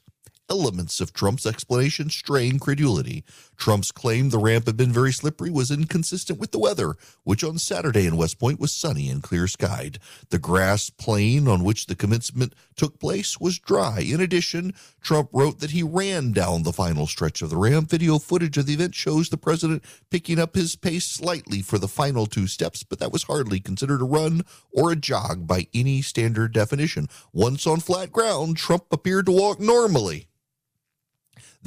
Elements 0.51 1.01
of 1.01 1.13
Trump's 1.13 1.47
explanation 1.47 2.11
strain 2.11 2.59
credulity. 2.59 3.25
Trump's 3.57 3.93
claim 3.93 4.31
the 4.31 4.39
ramp 4.39 4.67
had 4.67 4.77
been 4.77 4.93
very 4.93 5.13
slippery 5.13 5.51
was 5.51 5.71
inconsistent 5.71 6.39
with 6.39 6.53
the 6.53 6.59
weather, 6.59 6.95
which 7.25 7.45
on 7.45 7.59
Saturday 7.59 8.07
in 8.07 8.17
West 8.17 8.39
Point 8.39 8.61
was 8.61 8.73
sunny 8.73 9.09
and 9.09 9.23
clear 9.23 9.47
skied. 9.47 9.99
The 10.31 10.39
grass 10.39 10.91
plain 10.91 11.49
on 11.49 11.65
which 11.65 11.87
the 11.87 11.95
commencement 11.95 12.55
took 12.77 12.99
place 12.99 13.39
was 13.41 13.59
dry. 13.59 14.01
In 14.01 14.21
addition, 14.21 14.75
Trump 15.01 15.29
wrote 15.33 15.59
that 15.61 15.73
he 15.73 15.83
ran 15.83 16.33
down 16.33 16.63
the 16.63 16.73
final 16.73 17.07
stretch 17.07 17.43
of 17.43 17.51
the 17.51 17.57
ramp. 17.57 17.91
Video 17.91 18.19
footage 18.19 18.59
of 18.59 18.67
the 18.67 18.75
event 18.75 18.95
shows 18.95 19.29
the 19.29 19.37
president 19.37 19.83
picking 20.11 20.39
up 20.39 20.55
his 20.55 20.77
pace 20.77 21.07
slightly 21.07 21.63
for 21.63 21.79
the 21.79 21.89
final 21.89 22.27
two 22.27 22.47
steps, 22.47 22.83
but 22.83 22.99
that 22.99 23.13
was 23.13 23.25
hardly 23.25 23.61
considered 23.61 24.01
a 24.01 24.05
run 24.05 24.43
or 24.73 24.93
a 24.93 24.97
jog 24.97 25.47
by 25.47 25.67
any 25.75 26.03
standard 26.03 26.53
definition. 26.53 27.09
Once 27.33 27.67
on 27.67 27.81
flat 27.81 28.13
ground, 28.13 28.57
Trump 28.57 28.85
appeared 28.91 29.27
to 29.27 29.33
walk 29.33 29.61
normally. 29.61 30.29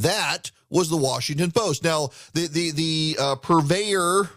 That 0.02 0.52
was 0.70 0.90
the 0.90 0.98
Washington 0.98 1.52
Post. 1.52 1.84
Now, 1.84 2.10
the 2.34 2.48
the 2.48 2.72
the 2.72 3.18
uh, 3.20 3.36
purveyor 3.36 4.30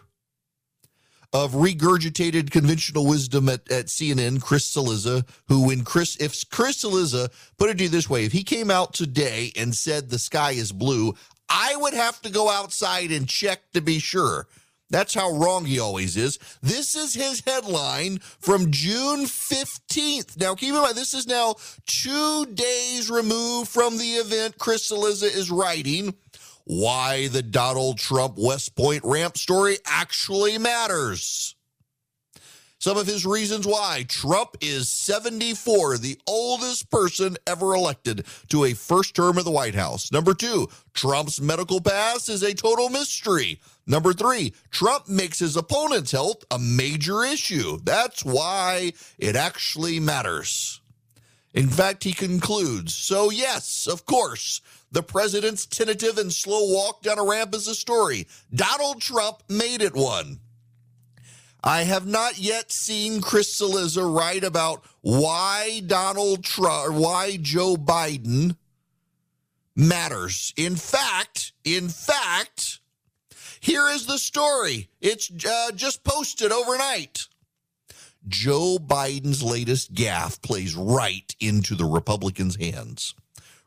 of 1.32 1.52
regurgitated 1.52 2.52
conventional 2.52 3.06
wisdom 3.06 3.48
at, 3.48 3.68
at 3.70 3.86
CNN, 3.86 4.40
Chris 4.40 4.72
Cillizza, 4.72 5.26
who 5.48 5.66
when 5.66 5.82
Chris 5.82 6.16
if 6.16 6.48
Chris 6.50 6.84
Cillizza 6.84 7.28
put 7.58 7.70
it 7.70 7.78
to 7.78 7.84
you 7.84 7.90
this 7.90 8.08
way, 8.08 8.24
if 8.24 8.32
he 8.32 8.44
came 8.44 8.70
out 8.70 8.94
today 8.94 9.52
and 9.56 9.74
said 9.74 10.08
the 10.08 10.18
sky 10.18 10.52
is 10.52 10.70
blue, 10.70 11.14
I 11.48 11.74
would 11.76 11.94
have 11.94 12.20
to 12.22 12.30
go 12.30 12.48
outside 12.50 13.10
and 13.10 13.28
check 13.28 13.72
to 13.72 13.80
be 13.80 13.98
sure. 13.98 14.46
That's 14.90 15.14
how 15.14 15.32
wrong 15.32 15.64
he 15.64 15.78
always 15.78 16.16
is. 16.16 16.38
This 16.62 16.94
is 16.94 17.14
his 17.14 17.42
headline 17.46 18.18
from 18.18 18.70
June 18.70 19.24
15th. 19.24 20.38
Now, 20.38 20.54
keep 20.54 20.74
in 20.74 20.80
mind, 20.80 20.96
this 20.96 21.14
is 21.14 21.26
now 21.26 21.56
two 21.86 22.46
days 22.46 23.10
removed 23.10 23.68
from 23.68 23.98
the 23.98 24.04
event 24.04 24.58
Chris 24.58 24.90
Cillizza 24.90 25.24
is 25.24 25.50
writing. 25.50 26.14
Why 26.64 27.28
the 27.28 27.42
Donald 27.42 27.98
Trump 27.98 28.38
West 28.38 28.74
Point 28.76 29.04
ramp 29.04 29.36
story 29.36 29.78
actually 29.86 30.58
matters. 30.58 31.56
Some 32.84 32.98
of 32.98 33.06
his 33.06 33.24
reasons 33.24 33.66
why 33.66 34.04
Trump 34.10 34.58
is 34.60 34.90
74, 34.90 35.96
the 35.96 36.18
oldest 36.26 36.90
person 36.90 37.38
ever 37.46 37.74
elected 37.74 38.26
to 38.48 38.64
a 38.64 38.74
first 38.74 39.16
term 39.16 39.38
of 39.38 39.46
the 39.46 39.50
White 39.50 39.74
House. 39.74 40.12
Number 40.12 40.34
two, 40.34 40.68
Trump's 40.92 41.40
medical 41.40 41.80
past 41.80 42.28
is 42.28 42.42
a 42.42 42.52
total 42.52 42.90
mystery. 42.90 43.58
Number 43.86 44.12
three, 44.12 44.52
Trump 44.70 45.08
makes 45.08 45.38
his 45.38 45.56
opponent's 45.56 46.12
health 46.12 46.44
a 46.50 46.58
major 46.58 47.24
issue. 47.24 47.78
That's 47.82 48.22
why 48.22 48.92
it 49.16 49.34
actually 49.34 49.98
matters. 49.98 50.82
In 51.54 51.70
fact, 51.70 52.04
he 52.04 52.12
concludes 52.12 52.94
So, 52.94 53.30
yes, 53.30 53.88
of 53.90 54.04
course, 54.04 54.60
the 54.92 55.02
president's 55.02 55.64
tentative 55.64 56.18
and 56.18 56.30
slow 56.30 56.70
walk 56.70 57.00
down 57.00 57.18
a 57.18 57.24
ramp 57.24 57.54
is 57.54 57.66
a 57.66 57.74
story. 57.74 58.26
Donald 58.54 59.00
Trump 59.00 59.42
made 59.48 59.80
it 59.80 59.94
one. 59.94 60.40
I 61.66 61.84
have 61.84 62.06
not 62.06 62.38
yet 62.38 62.70
seen 62.70 63.22
Chris 63.22 63.58
Cillizza 63.58 64.04
write 64.14 64.44
about 64.44 64.84
why 65.00 65.80
Donald 65.86 66.44
Trump, 66.44 66.94
why 66.94 67.38
Joe 67.40 67.76
Biden 67.76 68.56
matters. 69.74 70.52
In 70.58 70.76
fact, 70.76 71.52
in 71.64 71.88
fact, 71.88 72.80
here 73.60 73.88
is 73.88 74.04
the 74.04 74.18
story. 74.18 74.90
It's 75.00 75.30
uh, 75.46 75.72
just 75.72 76.04
posted 76.04 76.52
overnight. 76.52 77.24
Joe 78.28 78.76
Biden's 78.78 79.42
latest 79.42 79.94
gaffe 79.94 80.42
plays 80.42 80.76
right 80.76 81.34
into 81.40 81.74
the 81.74 81.86
Republicans' 81.86 82.56
hands. 82.56 83.14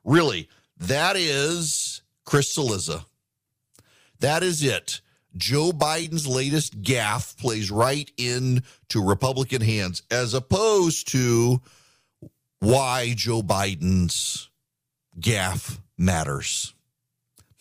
Really, 0.04 0.50
that 0.77 1.16
is 1.16 2.04
Chris 2.25 2.56
Cillizza. 2.56 3.06
That 4.20 4.44
is 4.44 4.63
it. 4.63 5.01
Joe 5.38 5.72
Biden's 5.72 6.27
latest 6.27 6.82
gaffe 6.82 7.38
plays 7.38 7.70
right 7.70 8.10
into 8.17 8.62
Republican 9.03 9.62
hands, 9.62 10.01
as 10.10 10.34
opposed 10.34 11.10
to 11.10 11.62
why 12.60 13.13
Joe 13.15 13.41
Biden's 13.41 14.50
gaffe 15.20 15.79
matters. 15.98 16.74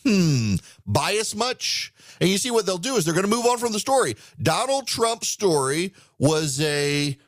Hmm, 0.04 0.54
bias 0.87 1.35
much? 1.35 1.92
And 2.21 2.30
you 2.30 2.38
see 2.38 2.50
what 2.52 2.64
they'll 2.64 2.78
do 2.78 2.95
is 2.97 3.04
they're 3.04 3.14
going 3.14 3.28
to 3.28 3.37
move 3.37 3.47
on 3.47 3.59
from 3.59 3.73
the 3.73 3.80
story. 3.80 4.16
Donald 4.40 4.87
Trump's 4.87 5.28
story 5.28 5.92
was 6.18 6.61
a 6.61 7.18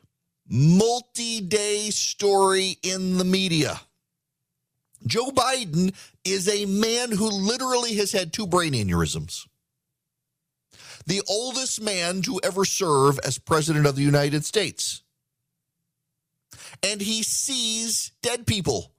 multi 0.49 1.41
day 1.41 1.91
story 1.91 2.79
in 2.83 3.19
the 3.19 3.25
media. 3.25 3.81
Joe 5.07 5.31
Biden 5.31 5.93
is 6.25 6.49
a 6.49 6.67
man 6.67 7.11
who 7.11 7.29
literally 7.29 7.95
has 7.95 8.13
had 8.13 8.33
two 8.33 8.47
brain 8.47 8.73
aneurysms 8.75 9.48
the 11.09 11.23
oldest 11.27 11.81
man 11.81 12.21
to 12.21 12.39
ever 12.45 12.67
serve 12.67 13.19
as 13.25 13.39
president 13.39 13.87
of 13.87 13.97
the 13.97 14.03
United 14.03 14.45
States. 14.45 15.03
And 16.83 17.01
he 17.01 17.23
sees 17.23 18.13
dead 18.23 18.47
people 18.47 18.93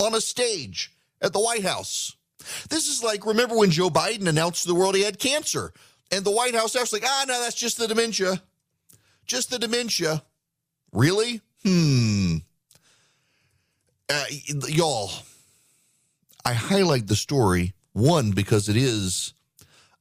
on 0.00 0.14
a 0.14 0.20
stage 0.20 0.92
at 1.20 1.32
the 1.32 1.40
White 1.40 1.64
House. 1.64 2.16
This 2.68 2.86
is 2.86 3.02
like, 3.02 3.26
remember 3.26 3.56
when 3.56 3.72
Joe 3.72 3.90
Biden 3.90 4.28
announced 4.28 4.62
to 4.62 4.68
the 4.68 4.76
world 4.76 4.94
he 4.94 5.02
had 5.02 5.18
cancer? 5.18 5.72
And 6.12 6.24
the 6.24 6.30
White 6.30 6.54
House 6.54 6.78
was 6.78 6.92
like, 6.92 7.04
ah, 7.04 7.24
no, 7.26 7.40
that's 7.40 7.56
just 7.56 7.78
the 7.78 7.88
dementia. 7.88 8.40
Just 9.26 9.50
the 9.50 9.58
dementia. 9.58 10.22
Really? 10.92 11.40
Hmm. 11.64 12.36
Uh, 14.08 14.24
y'all, 14.68 15.10
I 16.44 16.52
highlight 16.52 17.08
the 17.08 17.16
story, 17.16 17.74
one, 17.92 18.30
because 18.30 18.68
it 18.68 18.76
is 18.76 19.34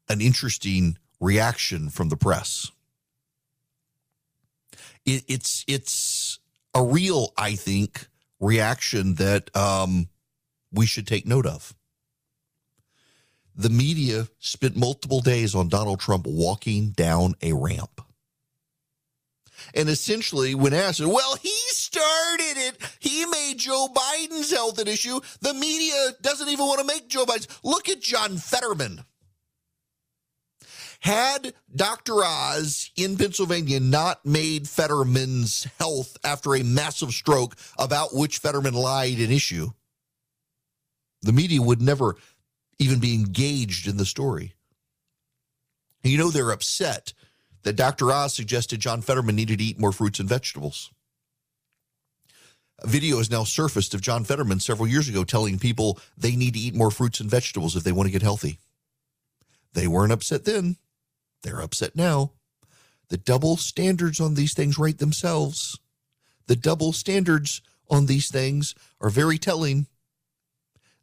an 0.08 0.22
interesting 0.22 0.98
reaction 1.20 1.90
from 1.90 2.10
the 2.10 2.18
press. 2.18 2.72
It, 5.06 5.24
it's 5.28 5.66
it's 5.68 6.40
a 6.74 6.84
real, 6.84 7.34
I 7.38 7.56
think, 7.56 8.08
reaction 8.40 9.16
that 9.16 9.56
um, 9.56 10.10
we 10.72 10.86
should 10.86 11.08
take 11.08 11.26
note 11.26 11.46
of. 11.46 11.74
The 13.56 13.70
media 13.70 14.28
spent 14.40 14.78
multiple 14.78 15.20
days 15.20 15.54
on 15.54 15.68
Donald 15.68 16.00
Trump 16.00 16.26
walking 16.28 16.92
down 16.92 17.36
a 17.42 17.54
ramp. 17.54 18.02
And 19.74 19.90
essentially, 19.90 20.56
when 20.56 20.74
asked, 20.74 21.02
well, 21.02 21.36
he 21.36 21.54
started 21.68 22.58
it. 22.58 22.78
He 23.00 23.26
made 23.26 23.56
Joe 23.58 23.88
Biden's 23.94 24.52
health 24.52 24.80
an 24.80 24.88
issue. 24.88 25.20
The 25.42 25.54
media 25.54 26.12
doesn't 26.22 26.48
even 26.48 26.66
want 26.66 26.80
to 26.80 26.86
make 26.86 27.10
Joe 27.10 27.26
Biden's. 27.26 27.50
Look 27.64 27.90
at 27.90 28.02
John 28.02 28.38
Fetterman. 28.38 29.04
Had 31.00 31.54
Dr. 31.74 32.24
Oz 32.24 32.92
in 32.96 33.18
Pennsylvania 33.18 33.80
not 33.80 34.26
made 34.26 34.68
Fetterman's 34.68 35.66
health 35.80 36.18
after 36.24 36.56
a 36.56 36.64
massive 36.64 37.12
stroke 37.12 37.56
about 37.78 38.14
which 38.14 38.40
Fetterman 38.40 38.74
lied 38.74 39.20
an 39.20 39.32
issue, 39.32 39.70
the 41.22 41.32
media 41.32 41.62
would 41.62 41.82
never 41.82 42.16
even 42.80 43.00
be 43.00 43.14
engaged 43.14 43.88
in 43.88 43.98
the 43.98 44.06
story. 44.06 44.54
You 46.04 46.18
know, 46.18 46.30
they're 46.30 46.52
upset 46.52 47.14
that 47.64 47.76
Dr. 47.76 48.12
Oz 48.12 48.34
suggested 48.34 48.80
John 48.80 49.02
Fetterman 49.02 49.36
needed 49.36 49.60
to 49.60 49.66
eat 49.66 49.80
more 49.80 49.92
fruits 49.92 50.20
and 50.20 50.30
vegetables. 50.30 50.92
A 52.82 52.88
video 52.88 53.18
has 53.18 53.30
now 53.30 53.44
surfaced 53.44 53.94
of 53.94 54.02
John 54.02 54.24
Fetterman 54.24 54.62
several 54.62 54.88
years 54.88 55.10
ago 55.10 55.24
telling 55.26 55.60
people 55.60 56.00
they 56.18 56.36
need 56.36 56.54
to 56.54 56.60
eat 56.60 56.76
more 56.76 56.92
fruits 56.92 57.20
and 57.20 57.30
vegetables 57.30 57.76
if 57.76 57.84
they 57.84 57.92
want 57.92 58.08
to 58.08 58.12
get 58.12 58.22
healthy. 58.22 58.60
They 59.74 59.88
weren't 59.88 60.14
upset 60.14 60.46
then. 60.46 60.78
They're 61.44 61.62
upset 61.62 61.96
now. 61.96 62.34
The 63.10 63.18
double 63.18 63.58
standards 63.58 64.20
on 64.20 64.36
these 64.36 64.54
things 64.54 64.78
write 64.78 65.00
themselves. 65.00 65.80
The 66.48 66.56
double 66.56 66.94
standards 66.94 67.62
on 67.90 68.06
these 68.06 68.30
things 68.30 68.76
are 69.02 69.10
very 69.10 69.38
telling. 69.38 69.88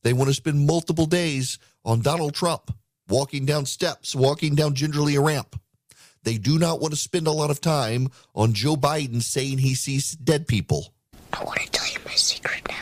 They 0.02 0.12
want 0.12 0.28
to 0.28 0.34
spend 0.34 0.66
multiple 0.66 1.06
days 1.06 1.58
on 1.84 2.00
Donald 2.00 2.34
Trump 2.34 2.72
walking 3.08 3.44
down 3.44 3.66
steps, 3.66 4.14
walking 4.14 4.54
down 4.54 4.74
gingerly 4.74 5.16
a 5.16 5.20
ramp. 5.20 5.60
They 6.22 6.38
do 6.38 6.58
not 6.58 6.80
want 6.80 6.92
to 6.92 6.98
spend 6.98 7.26
a 7.26 7.32
lot 7.32 7.50
of 7.50 7.60
time 7.60 8.08
on 8.34 8.52
Joe 8.52 8.76
Biden 8.76 9.22
saying 9.22 9.58
he 9.58 9.74
sees 9.74 10.12
dead 10.12 10.48
people. 10.48 10.92
I 11.32 11.44
want 11.44 11.60
to 11.60 11.70
tell 11.70 11.86
you 11.86 11.98
my 12.04 12.14
secret 12.14 12.62
now. 12.68 12.75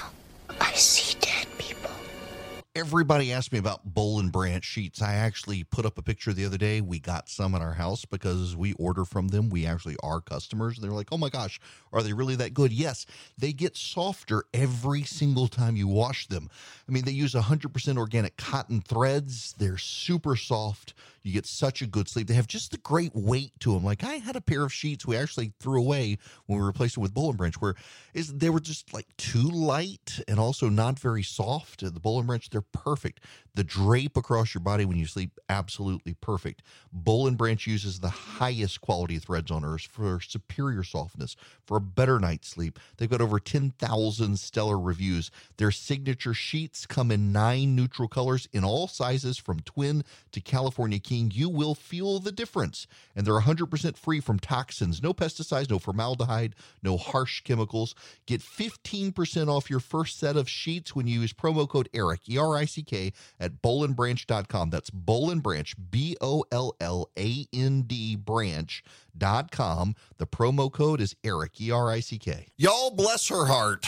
Everybody 2.76 3.33
asked 3.33 3.52
me 3.52 3.59
about 3.59 3.85
Boll 3.85 4.19
and 4.19 4.33
Branch 4.33 4.64
sheets. 4.64 5.00
I 5.00 5.14
actually 5.14 5.62
put 5.62 5.87
up 5.87 5.97
a 5.97 6.02
picture 6.02 6.33
the 6.33 6.45
other 6.45 6.59
day. 6.59 6.81
We 6.81 6.99
got 6.99 7.28
some 7.28 7.54
in 7.54 7.62
our 7.62 7.75
house 7.75 8.04
because 8.04 8.57
we 8.57 8.73
order 8.75 9.04
from 9.04 9.28
them. 9.28 9.49
We 9.49 9.64
actually 9.64 9.97
are 10.02 10.21
customers. 10.21 10.76
And 10.76 10.85
They're 10.85 10.95
like, 10.95 11.09
oh 11.12 11.19
my 11.19 11.28
gosh, 11.28 11.61
are 11.93 12.02
they 12.02 12.12
really 12.12 12.35
that 12.37 12.52
good? 12.52 12.73
Yes, 12.73 13.07
they 13.38 13.52
get 13.52 13.76
softer 13.76 14.45
every 14.52 15.04
single 15.04 15.47
time 15.47 15.76
you 15.76 15.87
wash 15.87 16.26
them. 16.26 16.50
I 16.88 16.93
mean, 16.93 17.04
they 17.04 17.12
use 17.12 17.35
100% 17.35 17.97
organic 17.97 18.37
cotton 18.37 18.81
threads. 18.81 19.54
They're 19.57 19.78
super 19.78 20.35
soft. 20.35 20.95
You 21.25 21.33
get 21.33 21.47
such 21.47 21.81
a 21.81 21.87
good 21.87 22.07
sleep. 22.07 22.26
They 22.26 22.35
have 22.35 22.47
just 22.47 22.71
the 22.71 22.76
great 22.76 23.12
weight 23.14 23.52
to 23.61 23.73
them. 23.73 23.83
Like 23.83 24.04
I 24.04 24.16
had 24.16 24.37
a 24.37 24.43
pair 24.43 24.62
of 24.62 24.73
sheets 24.73 25.07
we 25.07 25.16
actually 25.16 25.54
threw 25.59 25.81
away 25.81 26.19
when 26.45 26.59
we 26.59 26.64
replaced 26.66 26.97
them 26.97 27.02
with 27.02 27.14
Boll 27.14 27.31
and 27.31 27.38
Branch, 27.38 27.54
where 27.62 27.75
is 28.12 28.35
they 28.35 28.50
were 28.50 28.61
just 28.61 28.93
like 28.93 29.07
too 29.16 29.49
light 29.49 30.21
and 30.28 30.38
also 30.38 30.69
not 30.69 30.99
very 30.99 31.23
soft. 31.23 31.81
The 31.81 31.99
Boll 31.99 32.19
and 32.19 32.26
Branch, 32.26 32.49
they're 32.50 32.61
perfect. 32.61 33.21
The 33.54 33.64
drape 33.64 34.16
across 34.16 34.54
your 34.54 34.62
body 34.62 34.84
when 34.84 34.96
you 34.96 35.06
sleep, 35.06 35.38
absolutely 35.49 36.14
perfect. 36.14 36.62
Boll 36.92 37.28
and 37.28 37.37
Branch 37.37 37.66
uses 37.66 38.00
the 38.00 38.08
highest 38.08 38.80
quality 38.80 39.18
threads 39.18 39.50
on 39.50 39.64
earth 39.64 39.88
for 39.90 40.20
superior 40.20 40.82
softness, 40.82 41.37
for 41.64 41.76
a 41.76 41.80
better 41.80 42.18
night's 42.18 42.49
sleep. 42.49 42.78
They've 42.96 43.11
got 43.11 43.20
over 43.20 43.38
10,000 43.38 44.38
stellar 44.38 44.78
reviews. 44.78 45.30
Their 45.56 45.70
signature 45.70 46.34
sheets 46.34 46.87
come 46.87 47.11
in 47.11 47.32
nine 47.32 47.76
neutral 47.76 48.08
colors 48.08 48.49
in 48.52 48.64
all 48.64 48.88
sizes 48.88 49.38
from 49.38 49.61
twin 49.61 50.04
to 50.32 50.40
California 50.40 50.99
King 50.99 51.30
you 51.32 51.49
will 51.49 51.75
feel 51.75 52.18
the 52.20 52.32
difference. 52.32 52.87
And 53.14 53.26
they're 53.26 53.40
100% 53.40 53.96
free 53.96 54.20
from 54.20 54.38
toxins, 54.38 55.02
no 55.02 55.12
pesticides, 55.12 55.70
no 55.70 55.78
formaldehyde, 55.78 56.54
no 56.82 56.96
harsh 56.96 57.42
chemicals. 57.42 57.94
Get 58.26 58.40
15% 58.40 59.49
off 59.49 59.70
your 59.70 59.80
first 59.80 60.18
set 60.18 60.37
of 60.37 60.49
sheets 60.49 60.94
when 60.94 61.06
you 61.06 61.20
use 61.20 61.32
promo 61.32 61.68
code 61.68 61.88
ERICK, 61.92 62.28
E 62.28 62.38
R 62.38 62.56
I 62.56 62.64
C 62.64 62.82
K, 62.82 63.12
at 63.45 63.61
bollandbranch.com. 63.61 64.71
That's 64.71 64.91
Boll 64.91 65.31
and 65.31 65.43
Branch, 65.43 65.75
B 65.91 66.17
O 66.21 66.45
L 66.51 66.75
L 66.81 67.11
A 67.19 67.47
N 67.53 67.83
D 67.83 68.17
branch.com. 68.17 69.95
The 70.17 70.27
promo 70.27 70.73
code 70.73 71.01
is 71.01 71.15
ERICK, 71.23 71.61
E 71.61 71.71
R 71.71 71.91
I 71.91 72.01
C 72.01 72.19
K. 72.19 72.49
Y'all 72.57 72.91
bless 72.91 73.29
her 73.29 73.45
heart. 73.47 73.87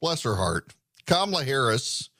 Bless 0.00 0.22
her 0.22 0.36
heart. 0.36 0.74
Kamala 1.06 1.42
Harris 1.44 2.10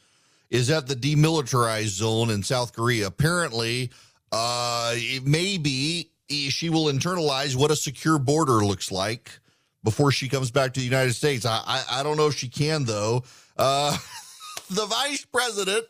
is 0.51 0.71
at 0.71 0.87
the 0.87 0.95
demilitarized 0.95 1.89
zone 1.89 2.31
in 2.31 2.43
South 2.43 2.73
Korea. 2.73 3.07
Apparently, 3.07 3.91
uh, 4.33 4.97
maybe 5.23 6.11
she 6.29 6.71
will 6.71 6.87
internalize 6.87 7.55
what 7.55 7.71
a 7.71 7.77
secure 7.77 8.19
border 8.19 8.65
looks 8.65 8.91
like 8.91 9.39
before 9.85 10.11
she 10.11 10.29
comes 10.29 10.51
back 10.51 10.73
to 10.73 10.81
the 10.81 10.87
United 10.87 11.13
States. 11.13 11.45
I 11.45 11.63
I, 11.67 12.01
I 12.01 12.03
don't 12.03 12.17
know 12.17 12.29
if 12.29 12.37
she 12.37 12.49
can 12.49 12.85
though. 12.85 13.23
Uh, 13.57 13.97
the 14.71 14.87
vice 14.87 15.25
president 15.27 15.85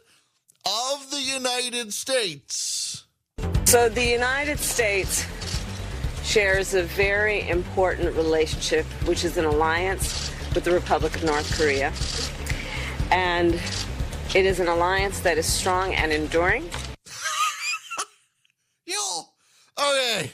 of 0.65 1.11
the 1.11 1.21
United 1.21 1.93
States. 1.93 3.05
So 3.65 3.88
the 3.88 4.05
United 4.05 4.59
States 4.59 5.27
shares 6.25 6.75
a 6.75 6.83
very 6.83 7.49
important 7.49 8.15
relationship, 8.17 8.85
which 9.07 9.25
is 9.25 9.37
an 9.37 9.45
alliance 9.45 10.31
with 10.55 10.65
the 10.65 10.73
Republic 10.73 11.15
of 11.17 11.25
North 11.25 11.57
Korea. 11.57 11.93
And 13.11 13.55
it 14.35 14.45
is 14.45 14.61
an 14.61 14.69
alliance 14.69 15.21
that 15.21 15.38
is 15.38 15.47
strong 15.47 15.95
and 15.95 16.12
enduring. 16.12 16.69
Yo, 18.87 18.95
okay. 19.79 20.33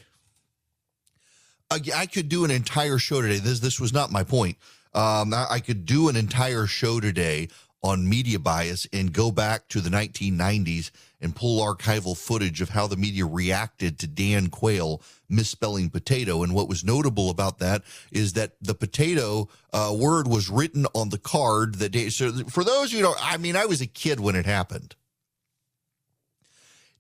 I, 1.71 1.81
I 1.95 2.07
could 2.07 2.29
do 2.29 2.45
an 2.45 2.51
entire 2.51 2.99
show 2.99 3.21
today. 3.21 3.39
This 3.39 3.61
this 3.61 3.81
was 3.81 3.93
not 3.93 4.11
my 4.11 4.25
point. 4.25 4.57
Um, 4.95 5.35
I 5.35 5.59
could 5.59 5.87
do 5.87 6.09
an 6.09 6.15
entire 6.15 6.67
show 6.67 7.01
today 7.01 7.49
on 7.85 8.09
media 8.09 8.39
bias 8.39 8.87
and 8.95 9.13
go 9.13 9.31
back 9.31 9.69
to 9.69 9.81
the 9.83 9.91
1990s 9.91 10.91
and 11.21 11.37
pull 11.37 11.61
archival 11.61 12.17
footage 12.17 12.63
of 12.63 12.71
how 12.71 12.87
the 12.87 12.97
media 12.97 13.27
reacted 13.27 13.99
to 13.99 14.07
Dan 14.07 14.49
Quayle 14.49 15.03
misspelling 15.29 15.91
potato. 15.91 16.43
And 16.43 16.55
what 16.55 16.69
was 16.69 16.83
notable 16.83 17.29
about 17.29 17.59
that 17.59 17.83
is 18.11 18.33
that 18.33 18.53
the 18.63 18.75
potato 18.75 19.51
uh, 19.75 19.95
word 19.95 20.27
was 20.27 20.49
written 20.49 20.87
on 20.95 21.11
the 21.11 21.19
card 21.19 21.75
that 21.75 21.91
day. 21.91 22.09
So 22.09 22.33
for 22.49 22.65
those 22.65 22.91
you 22.91 23.03
know, 23.03 23.15
I 23.21 23.37
mean, 23.37 23.55
I 23.55 23.67
was 23.67 23.83
a 23.83 23.87
kid 23.87 24.19
when 24.19 24.35
it 24.35 24.47
happened. 24.47 24.97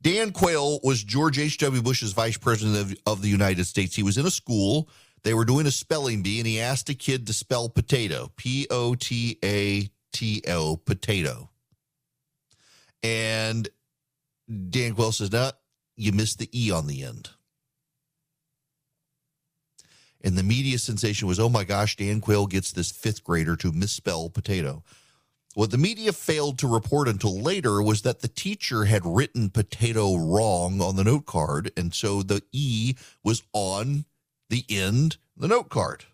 Dan 0.02 0.32
Quayle 0.32 0.80
was 0.84 1.02
George 1.02 1.38
H.W. 1.38 1.80
Bush's 1.80 2.12
vice 2.12 2.36
president 2.36 2.76
of, 2.76 2.98
of 3.06 3.22
the 3.22 3.28
United 3.28 3.64
States. 3.64 3.96
He 3.96 4.02
was 4.02 4.18
in 4.18 4.26
a 4.26 4.30
school. 4.30 4.90
They 5.22 5.32
were 5.32 5.46
doing 5.46 5.66
a 5.66 5.70
spelling 5.70 6.22
bee, 6.22 6.40
and 6.40 6.46
he 6.46 6.60
asked 6.60 6.90
a 6.90 6.94
kid 6.94 7.26
to 7.26 7.32
spell 7.32 7.70
potato 7.70 8.30
P 8.36 8.66
O 8.70 8.94
T 8.94 9.38
A 9.42 9.88
T 10.14 10.42
O, 10.48 10.76
potato. 10.76 11.50
And 13.02 13.68
Dan 14.70 14.94
Quayle 14.94 15.12
says, 15.12 15.30
No, 15.30 15.50
you 15.96 16.12
missed 16.12 16.38
the 16.38 16.48
E 16.58 16.70
on 16.70 16.86
the 16.86 17.02
end. 17.02 17.28
And 20.22 20.38
the 20.38 20.42
media 20.42 20.78
sensation 20.78 21.28
was, 21.28 21.38
oh 21.38 21.50
my 21.50 21.64
gosh, 21.64 21.96
Dan 21.96 22.22
Quayle 22.22 22.46
gets 22.46 22.72
this 22.72 22.90
fifth 22.90 23.22
grader 23.22 23.56
to 23.56 23.72
misspell 23.72 24.30
potato. 24.30 24.82
What 25.54 25.70
the 25.70 25.78
media 25.78 26.14
failed 26.14 26.58
to 26.58 26.66
report 26.66 27.08
until 27.08 27.38
later 27.38 27.82
was 27.82 28.02
that 28.02 28.20
the 28.20 28.28
teacher 28.28 28.86
had 28.86 29.02
written 29.04 29.50
potato 29.50 30.16
wrong 30.16 30.80
on 30.80 30.96
the 30.96 31.04
note 31.04 31.26
card. 31.26 31.70
And 31.76 31.92
so 31.92 32.22
the 32.22 32.42
E 32.52 32.94
was 33.22 33.42
on 33.52 34.06
the 34.48 34.64
end 34.70 35.18
the 35.36 35.48
note 35.48 35.68
card. 35.68 36.06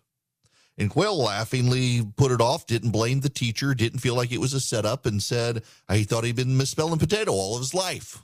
And 0.81 0.89
Quayle 0.89 1.15
laughingly 1.15 2.01
put 2.17 2.31
it 2.31 2.41
off, 2.41 2.65
didn't 2.65 2.89
blame 2.89 3.19
the 3.19 3.29
teacher, 3.29 3.75
didn't 3.75 3.99
feel 3.99 4.15
like 4.15 4.31
it 4.31 4.39
was 4.39 4.55
a 4.55 4.59
setup, 4.59 5.05
and 5.05 5.21
said 5.21 5.61
he 5.91 6.03
thought 6.05 6.23
he'd 6.23 6.35
been 6.35 6.57
misspelling 6.57 6.97
potato 6.97 7.33
all 7.33 7.53
of 7.53 7.61
his 7.61 7.75
life. 7.75 8.23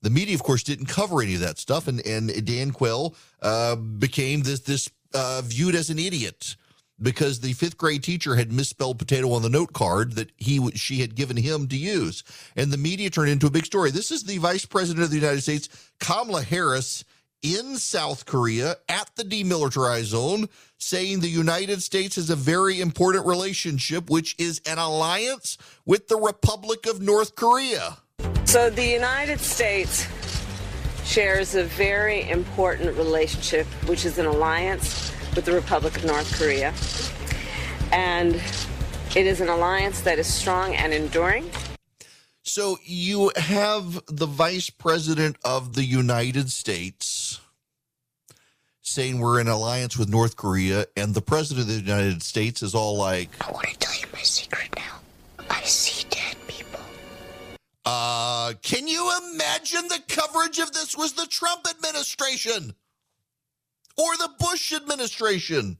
The 0.00 0.08
media, 0.08 0.34
of 0.34 0.42
course, 0.42 0.62
didn't 0.62 0.86
cover 0.86 1.20
any 1.20 1.34
of 1.34 1.40
that 1.40 1.58
stuff, 1.58 1.88
and, 1.88 2.00
and 2.06 2.46
Dan 2.46 2.70
Quayle 2.70 3.14
uh, 3.42 3.76
became 3.76 4.40
this 4.40 4.60
this 4.60 4.88
uh, 5.12 5.42
viewed 5.44 5.74
as 5.74 5.90
an 5.90 5.98
idiot 5.98 6.56
because 7.02 7.40
the 7.40 7.52
fifth 7.52 7.76
grade 7.76 8.02
teacher 8.02 8.36
had 8.36 8.50
misspelled 8.50 8.98
potato 8.98 9.32
on 9.32 9.42
the 9.42 9.50
note 9.50 9.74
card 9.74 10.12
that 10.12 10.32
he 10.38 10.70
she 10.70 11.00
had 11.00 11.14
given 11.14 11.36
him 11.36 11.68
to 11.68 11.76
use, 11.76 12.24
and 12.56 12.70
the 12.70 12.78
media 12.78 13.10
turned 13.10 13.28
into 13.28 13.46
a 13.46 13.50
big 13.50 13.66
story. 13.66 13.90
This 13.90 14.10
is 14.10 14.24
the 14.24 14.38
vice 14.38 14.64
president 14.64 15.04
of 15.04 15.10
the 15.10 15.16
United 15.16 15.42
States, 15.42 15.68
Kamala 16.00 16.40
Harris, 16.40 17.04
in 17.42 17.76
South 17.76 18.26
Korea 18.26 18.76
at 18.88 19.10
the 19.16 19.22
demilitarized 19.22 20.04
zone, 20.04 20.48
saying 20.78 21.20
the 21.20 21.28
United 21.28 21.82
States 21.82 22.16
has 22.16 22.30
a 22.30 22.36
very 22.36 22.80
important 22.80 23.26
relationship, 23.26 24.10
which 24.10 24.34
is 24.38 24.60
an 24.66 24.78
alliance 24.78 25.58
with 25.86 26.08
the 26.08 26.16
Republic 26.16 26.86
of 26.86 27.00
North 27.00 27.36
Korea. 27.36 27.98
So 28.44 28.70
the 28.70 28.86
United 28.86 29.40
States 29.40 30.06
shares 31.04 31.54
a 31.54 31.64
very 31.64 32.28
important 32.28 32.96
relationship, 32.96 33.66
which 33.86 34.04
is 34.04 34.18
an 34.18 34.26
alliance 34.26 35.12
with 35.34 35.44
the 35.44 35.52
Republic 35.52 35.96
of 35.96 36.04
North 36.04 36.38
Korea. 36.38 36.72
And 37.92 38.34
it 39.16 39.26
is 39.26 39.40
an 39.40 39.48
alliance 39.48 40.00
that 40.02 40.18
is 40.18 40.26
strong 40.26 40.74
and 40.74 40.92
enduring. 40.92 41.50
So 42.42 42.78
you 42.82 43.30
have 43.36 44.02
the 44.06 44.26
vice 44.26 44.70
president 44.70 45.36
of 45.44 45.74
the 45.74 45.84
United 45.84 46.50
States 46.50 47.17
saying 48.88 49.18
we're 49.18 49.40
in 49.40 49.48
alliance 49.48 49.96
with 49.96 50.08
North 50.08 50.36
Korea, 50.36 50.86
and 50.96 51.14
the 51.14 51.20
president 51.20 51.68
of 51.68 51.74
the 51.74 51.80
United 51.80 52.22
States 52.22 52.62
is 52.62 52.74
all 52.74 52.96
like, 52.96 53.30
I 53.46 53.50
want 53.52 53.66
to 53.68 53.78
tell 53.78 53.94
you 53.94 54.06
my 54.12 54.22
secret 54.22 54.68
now. 54.76 55.00
I 55.50 55.62
see 55.62 56.06
dead 56.10 56.36
people. 56.46 56.80
uh, 57.84 58.54
can 58.62 58.88
you 58.88 59.10
imagine 59.32 59.88
the 59.88 60.02
coverage 60.08 60.58
of 60.58 60.72
this 60.72 60.96
was 60.96 61.12
the 61.12 61.26
Trump 61.26 61.66
administration 61.68 62.74
or 63.96 64.16
the 64.16 64.30
Bush 64.38 64.72
administration 64.72 65.78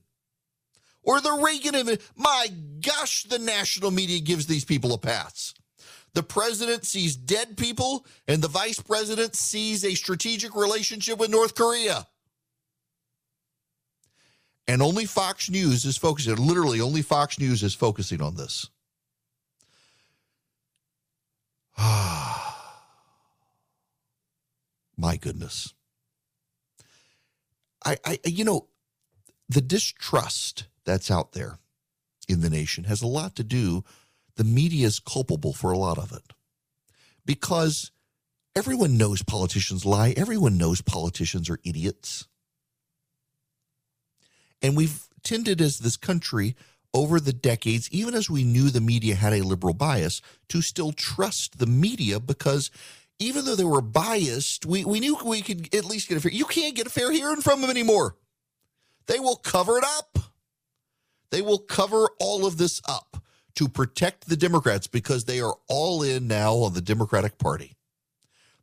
or 1.03 1.19
the 1.21 1.33
Reagan 1.33 1.75
administration? 1.75 2.13
My 2.15 2.47
gosh, 2.81 3.23
the 3.23 3.39
national 3.39 3.91
media 3.91 4.19
gives 4.19 4.45
these 4.45 4.65
people 4.65 4.93
a 4.93 4.97
pass. 4.97 5.53
The 6.13 6.23
president 6.23 6.85
sees 6.85 7.15
dead 7.15 7.55
people, 7.55 8.05
and 8.27 8.41
the 8.41 8.47
vice 8.47 8.79
president 8.79 9.35
sees 9.35 9.85
a 9.85 9.93
strategic 9.93 10.55
relationship 10.55 11.19
with 11.19 11.29
North 11.29 11.53
Korea. 11.53 12.07
And 14.69 14.81
only 14.83 15.05
Fox 15.07 15.49
News 15.49 15.83
is 15.83 15.97
focusing, 15.97 16.35
literally, 16.35 16.79
only 16.79 17.01
Fox 17.01 17.39
News 17.39 17.63
is 17.63 17.73
focusing 17.73 18.21
on 18.21 18.35
this. 18.35 18.69
My 24.95 25.17
goodness. 25.19 25.73
I, 27.83 27.97
I, 28.05 28.19
you 28.23 28.45
know, 28.45 28.67
the 29.47 29.61
distrust 29.61 30.67
that's 30.85 31.09
out 31.09 31.31
there 31.31 31.57
in 32.27 32.41
the 32.41 32.49
nation 32.51 32.83
has 32.83 33.01
a 33.01 33.07
lot 33.07 33.35
to 33.37 33.43
do. 33.43 33.83
The 34.35 34.43
media 34.43 34.85
is 34.85 34.99
culpable 34.99 35.53
for 35.53 35.71
a 35.71 35.79
lot 35.79 35.97
of 35.97 36.11
it 36.11 36.33
because 37.25 37.89
everyone 38.55 38.97
knows 38.97 39.23
politicians 39.23 39.83
lie. 39.83 40.13
Everyone 40.15 40.59
knows 40.59 40.81
politicians 40.81 41.49
are 41.49 41.57
idiots. 41.63 42.27
And 44.61 44.75
we've 44.75 45.07
tended 45.23 45.61
as 45.61 45.79
this 45.79 45.97
country 45.97 46.55
over 46.93 47.19
the 47.19 47.33
decades, 47.33 47.89
even 47.91 48.15
as 48.15 48.29
we 48.29 48.43
knew 48.43 48.69
the 48.69 48.81
media 48.81 49.15
had 49.15 49.33
a 49.33 49.43
liberal 49.43 49.73
bias, 49.73 50.21
to 50.49 50.61
still 50.61 50.91
trust 50.91 51.59
the 51.59 51.67
media 51.67 52.19
because 52.19 52.71
even 53.19 53.45
though 53.45 53.55
they 53.55 53.65
were 53.65 53.81
biased, 53.81 54.65
we, 54.65 54.85
we 54.85 54.99
knew 54.99 55.17
we 55.23 55.41
could 55.41 55.73
at 55.75 55.85
least 55.85 56.07
get 56.07 56.17
a 56.17 56.21
fair. 56.21 56.31
You 56.31 56.45
can't 56.45 56.75
get 56.75 56.87
a 56.87 56.89
fair 56.89 57.11
hearing 57.11 57.41
from 57.41 57.61
them 57.61 57.69
anymore. 57.69 58.15
They 59.07 59.19
will 59.19 59.35
cover 59.35 59.77
it 59.77 59.83
up. 59.97 60.17
They 61.31 61.41
will 61.41 61.59
cover 61.59 62.09
all 62.19 62.45
of 62.45 62.57
this 62.57 62.81
up 62.87 63.23
to 63.55 63.67
protect 63.67 64.29
the 64.29 64.37
Democrats 64.37 64.87
because 64.87 65.25
they 65.25 65.41
are 65.41 65.55
all 65.67 66.01
in 66.01 66.27
now 66.27 66.55
on 66.55 66.73
the 66.73 66.81
Democratic 66.81 67.37
Party. 67.37 67.75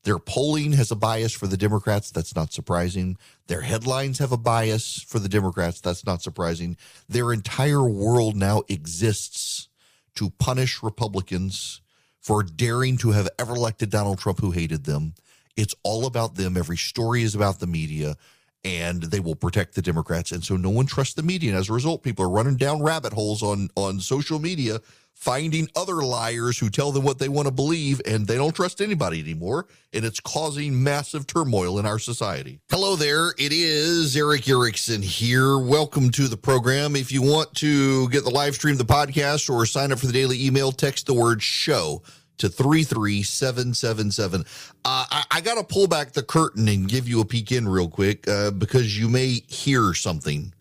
Their 0.07 0.21
polling 0.21 0.75
has 0.75 0.93
a 0.93 0.95
bias 0.95 1.33
for 1.33 1.49
the 1.49 1.57
Democrats. 1.57 2.13
That's 2.13 2.37
not 2.37 2.53
surprising. 2.53 3.19
Their 3.49 3.63
headlines 3.63 4.21
have 4.21 4.31
a 4.31 4.37
bias 4.37 5.03
for 5.03 5.19
the 5.19 5.29
Democrats. 5.29 5.81
That's 5.81 6.07
not 6.07 6.23
surprising. 6.23 6.77
Their 7.09 7.33
entire 7.33 7.83
world 7.83 8.37
now 8.37 8.63
exists 8.69 9.69
to 10.15 10.31
punish 10.31 10.81
Republicans 10.81 11.81
for 12.21 12.45
daring 12.45 12.97
to 12.99 13.11
have 13.11 13.29
ever 13.37 13.57
elected 13.57 13.91
Donald 13.91 14.21
Trump 14.21 14.39
who 14.39 14.53
hated 14.53 14.85
them. 14.85 15.15
It's 15.57 15.75
all 15.83 16.07
about 16.07 16.37
them. 16.37 16.57
Every 16.57 16.77
story 16.77 17.25
is 17.25 17.35
about 17.35 17.59
the 17.59 17.67
media 17.67 18.15
and 18.63 19.03
they 19.03 19.19
will 19.19 19.35
protect 19.35 19.75
the 19.75 19.83
Democrats. 19.83 20.31
And 20.31 20.45
so 20.45 20.57
no 20.57 20.71
one 20.71 20.87
trusts 20.87 21.15
the 21.15 21.25
media. 21.25 21.51
And 21.51 21.59
as 21.59 21.69
a 21.69 21.73
result, 21.73 22.05
people 22.05 22.25
are 22.25 22.31
running 22.31 22.57
down 22.57 22.81
rabbit 22.81 23.13
holes 23.13 23.43
on, 23.43 23.71
on 23.75 23.99
social 23.99 24.39
media, 24.39 24.79
finding 25.17 25.67
other 25.75 25.97
liars 25.97 26.59
who 26.59 26.69
tell 26.69 26.93
them 26.93 27.03
what 27.03 27.19
they 27.19 27.29
want 27.29 27.47
to 27.47 27.53
believe, 27.53 28.01
and 28.07 28.27
they 28.27 28.37
don't 28.37 28.55
trust 28.55 28.81
anybody 28.81 29.19
anymore. 29.19 29.67
And 29.93 30.05
it's 30.05 30.21
causing 30.21 30.83
massive 30.83 31.27
turmoil 31.27 31.79
in 31.79 31.87
our 31.87 31.99
society. 31.99 32.61
Hello 32.71 32.95
there. 32.97 33.31
It 33.39 33.51
is 33.53 34.15
Erick 34.17 34.47
Erickson 34.49 35.03
here. 35.03 35.59
Welcome 35.59 36.11
to 36.11 36.29
the 36.29 36.37
program. 36.37 36.95
If 36.95 37.11
you 37.11 37.23
want 37.23 37.55
to 37.55 38.09
get 38.11 38.25
the 38.25 38.31
live 38.31 38.55
stream, 38.55 38.77
the 38.77 38.85
podcast, 38.85 39.49
or 39.49 39.65
sign 39.65 39.91
up 39.91 39.99
for 39.99 40.07
the 40.07 40.13
daily 40.13 40.45
email, 40.45 40.71
text 40.71 41.07
the 41.07 41.15
word 41.15 41.43
show 41.43 42.03
to 42.39 42.51
33777. 42.51 44.43
Uh, 44.43 44.45
I, 44.85 45.25
I 45.31 45.41
got 45.41 45.55
to 45.57 45.65
pull 45.65 45.89
back 45.89 46.13
the 46.13 46.23
curtain 46.23 46.69
and 46.69 46.87
give 46.87 47.09
you 47.09 47.21
a 47.21 47.25
peek 47.25 47.51
in 47.51 47.67
real 47.67 47.89
quick 47.89 48.29
uh, 48.29 48.51
because 48.51 48.99
you 48.99 49.09
may 49.09 49.43
hear 49.49 49.95
something. 49.95 50.53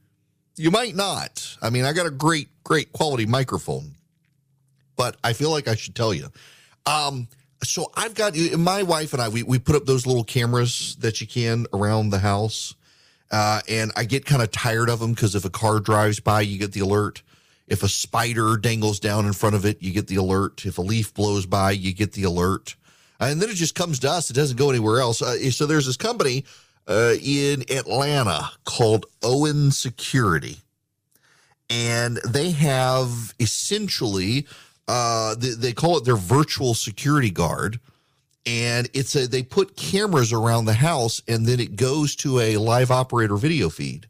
You 0.56 0.72
might 0.72 0.96
not. 0.96 1.58
I 1.62 1.70
mean, 1.70 1.84
I 1.84 1.92
got 1.92 2.06
a 2.06 2.12
great, 2.12 2.48
great 2.64 2.94
quality 2.94 3.26
microphone, 3.26 3.96
but 4.96 5.18
I 5.24 5.34
feel 5.34 5.52
like 5.52 5.68
I 5.68 5.76
should 5.76 5.96
tell 5.96 6.14
you. 6.14 6.30
Um, 6.86 7.28
so 7.64 7.92
I've 7.96 8.14
got 8.14 8.36
my 8.58 8.84
wife 8.84 9.14
and 9.14 9.22
I, 9.22 9.30
we, 9.30 9.44
we 9.44 9.60
put 9.60 9.76
up 9.76 9.86
those 9.86 10.06
little 10.06 10.24
cameras 10.24 10.96
that 11.00 11.22
you 11.22 11.28
can 11.28 11.66
around 11.74 12.10
the 12.10 12.20
house. 12.20 12.76
Uh, 13.32 13.62
and 13.68 13.92
I 13.96 14.06
get 14.06 14.26
kind 14.26 14.42
of 14.42 14.52
tired 14.52 14.90
of 14.90 15.00
them 15.00 15.14
because 15.14 15.36
if 15.36 15.46
a 15.46 15.50
car 15.50 15.80
drives 15.80 16.20
by, 16.20 16.42
you 16.42 16.60
get 16.60 16.74
the 16.74 16.82
alert. 16.82 17.24
If 17.68 17.82
a 17.82 17.88
spider 17.88 18.58
dangles 18.58 19.00
down 19.00 19.26
in 19.26 19.34
front 19.34 19.56
of 19.56 19.66
it, 19.66 19.82
you 19.82 19.92
get 19.92 20.08
the 20.08 20.18
alert. 20.18 20.66
If 20.66 20.78
a 20.78 20.82
leaf 20.82 21.14
blows 21.14 21.46
by, 21.46 21.72
you 21.72 21.94
get 21.94 22.14
the 22.14 22.24
alert. 22.24 22.76
And 23.20 23.42
then 23.42 23.50
it 23.50 23.56
just 23.56 23.76
comes 23.76 24.00
to 24.00 24.12
us. 24.12 24.30
It 24.30 24.34
doesn't 24.34 24.58
go 24.58 24.70
anywhere 24.70 25.00
else. 25.00 25.22
Uh, 25.22 25.50
so 25.50 25.66
there's 25.66 25.88
this 25.88 25.98
company 25.98 26.46
uh, 26.88 27.16
in 27.22 27.64
Atlanta 27.72 28.52
called 28.66 29.08
Owen 29.24 29.72
Security. 29.72 30.58
And 31.70 32.18
they 32.18 32.52
have 32.52 33.34
essentially, 33.40 34.46
uh, 34.88 35.36
they, 35.36 35.52
they 35.52 35.74
call 35.74 35.98
it 35.98 36.06
their 36.06 36.16
virtual 36.16 36.74
security 36.74 37.32
guard. 37.32 37.80
And 38.46 38.88
it's 38.94 39.16
a, 39.16 39.28
they 39.28 39.42
put 39.42 39.76
cameras 39.76 40.32
around 40.32 40.66
the 40.66 40.74
house 40.74 41.22
and 41.28 41.46
then 41.46 41.60
it 41.60 41.76
goes 41.76 42.16
to 42.18 42.40
a 42.40 42.58
live 42.58 42.92
operator 42.92 43.38
video 43.38 43.70
feed. 43.70 44.08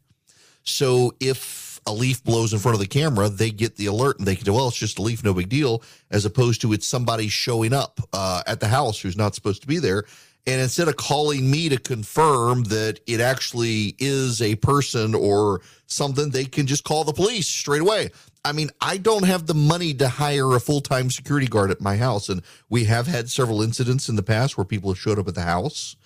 So 0.62 1.14
if 1.20 1.80
a 1.86 1.92
leaf 1.92 2.22
blows 2.22 2.52
in 2.52 2.58
front 2.58 2.74
of 2.74 2.80
the 2.80 2.86
camera, 2.86 3.28
they 3.28 3.50
get 3.50 3.76
the 3.76 3.86
alert 3.86 4.18
and 4.18 4.26
they 4.26 4.34
can 4.36 4.44
say, 4.44 4.50
well, 4.50 4.68
it's 4.68 4.76
just 4.76 4.98
a 4.98 5.02
leaf, 5.02 5.24
no 5.24 5.32
big 5.32 5.48
deal, 5.48 5.82
as 6.10 6.24
opposed 6.24 6.60
to 6.62 6.72
it's 6.72 6.86
somebody 6.86 7.28
showing 7.28 7.72
up 7.72 8.00
uh, 8.12 8.42
at 8.46 8.60
the 8.60 8.68
house 8.68 9.00
who's 9.00 9.16
not 9.16 9.34
supposed 9.34 9.62
to 9.62 9.68
be 9.68 9.78
there. 9.78 10.04
And 10.48 10.60
instead 10.60 10.86
of 10.88 10.96
calling 10.96 11.50
me 11.50 11.68
to 11.70 11.78
confirm 11.78 12.64
that 12.64 13.00
it 13.06 13.20
actually 13.20 13.96
is 13.98 14.40
a 14.42 14.54
person 14.56 15.14
or 15.14 15.60
something, 15.86 16.30
they 16.30 16.44
can 16.44 16.66
just 16.66 16.84
call 16.84 17.04
the 17.04 17.12
police 17.12 17.48
straight 17.48 17.82
away. 17.82 18.10
I 18.46 18.52
mean, 18.52 18.70
I 18.80 18.96
don't 18.96 19.24
have 19.24 19.46
the 19.46 19.54
money 19.54 19.92
to 19.94 20.08
hire 20.08 20.54
a 20.54 20.60
full 20.60 20.80
time 20.80 21.10
security 21.10 21.46
guard 21.46 21.70
at 21.70 21.80
my 21.80 21.96
house. 21.96 22.28
And 22.28 22.42
we 22.68 22.84
have 22.84 23.06
had 23.06 23.28
several 23.28 23.60
incidents 23.60 24.08
in 24.08 24.16
the 24.16 24.22
past 24.22 24.56
where 24.56 24.64
people 24.64 24.90
have 24.90 24.98
showed 24.98 25.18
up 25.18 25.28
at 25.28 25.34
the 25.34 25.42
house 25.42 25.96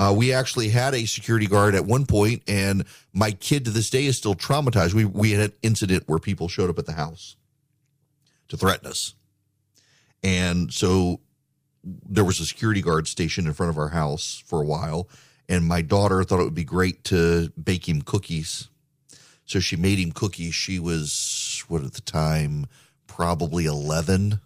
uh, 0.00 0.14
we 0.16 0.32
actually 0.32 0.70
had 0.70 0.94
a 0.94 1.04
security 1.04 1.46
guard 1.46 1.74
at 1.74 1.84
one 1.84 2.06
point, 2.06 2.42
and 2.48 2.84
my 3.12 3.32
kid 3.32 3.66
to 3.66 3.70
this 3.70 3.90
day 3.90 4.06
is 4.06 4.16
still 4.16 4.34
traumatized. 4.34 4.94
We 4.94 5.04
we 5.04 5.32
had 5.32 5.50
an 5.50 5.56
incident 5.62 6.04
where 6.06 6.18
people 6.18 6.48
showed 6.48 6.70
up 6.70 6.78
at 6.78 6.86
the 6.86 6.94
house 6.94 7.36
to 8.48 8.56
threaten 8.56 8.88
us, 8.88 9.14
and 10.22 10.72
so 10.72 11.20
there 11.84 12.24
was 12.24 12.40
a 12.40 12.46
security 12.46 12.80
guard 12.80 13.08
stationed 13.08 13.46
in 13.46 13.52
front 13.52 13.68
of 13.68 13.76
our 13.76 13.88
house 13.88 14.42
for 14.46 14.62
a 14.62 14.64
while. 14.64 15.06
And 15.50 15.66
my 15.66 15.82
daughter 15.82 16.22
thought 16.24 16.40
it 16.40 16.44
would 16.44 16.54
be 16.54 16.64
great 16.64 17.04
to 17.04 17.50
bake 17.62 17.86
him 17.86 18.00
cookies, 18.00 18.68
so 19.44 19.60
she 19.60 19.76
made 19.76 19.98
him 19.98 20.12
cookies. 20.12 20.54
She 20.54 20.78
was 20.78 21.12
what 21.68 21.84
at 21.84 21.94
the 21.94 22.00
time 22.00 22.66
probably 23.06 23.66
eleven 23.66 24.40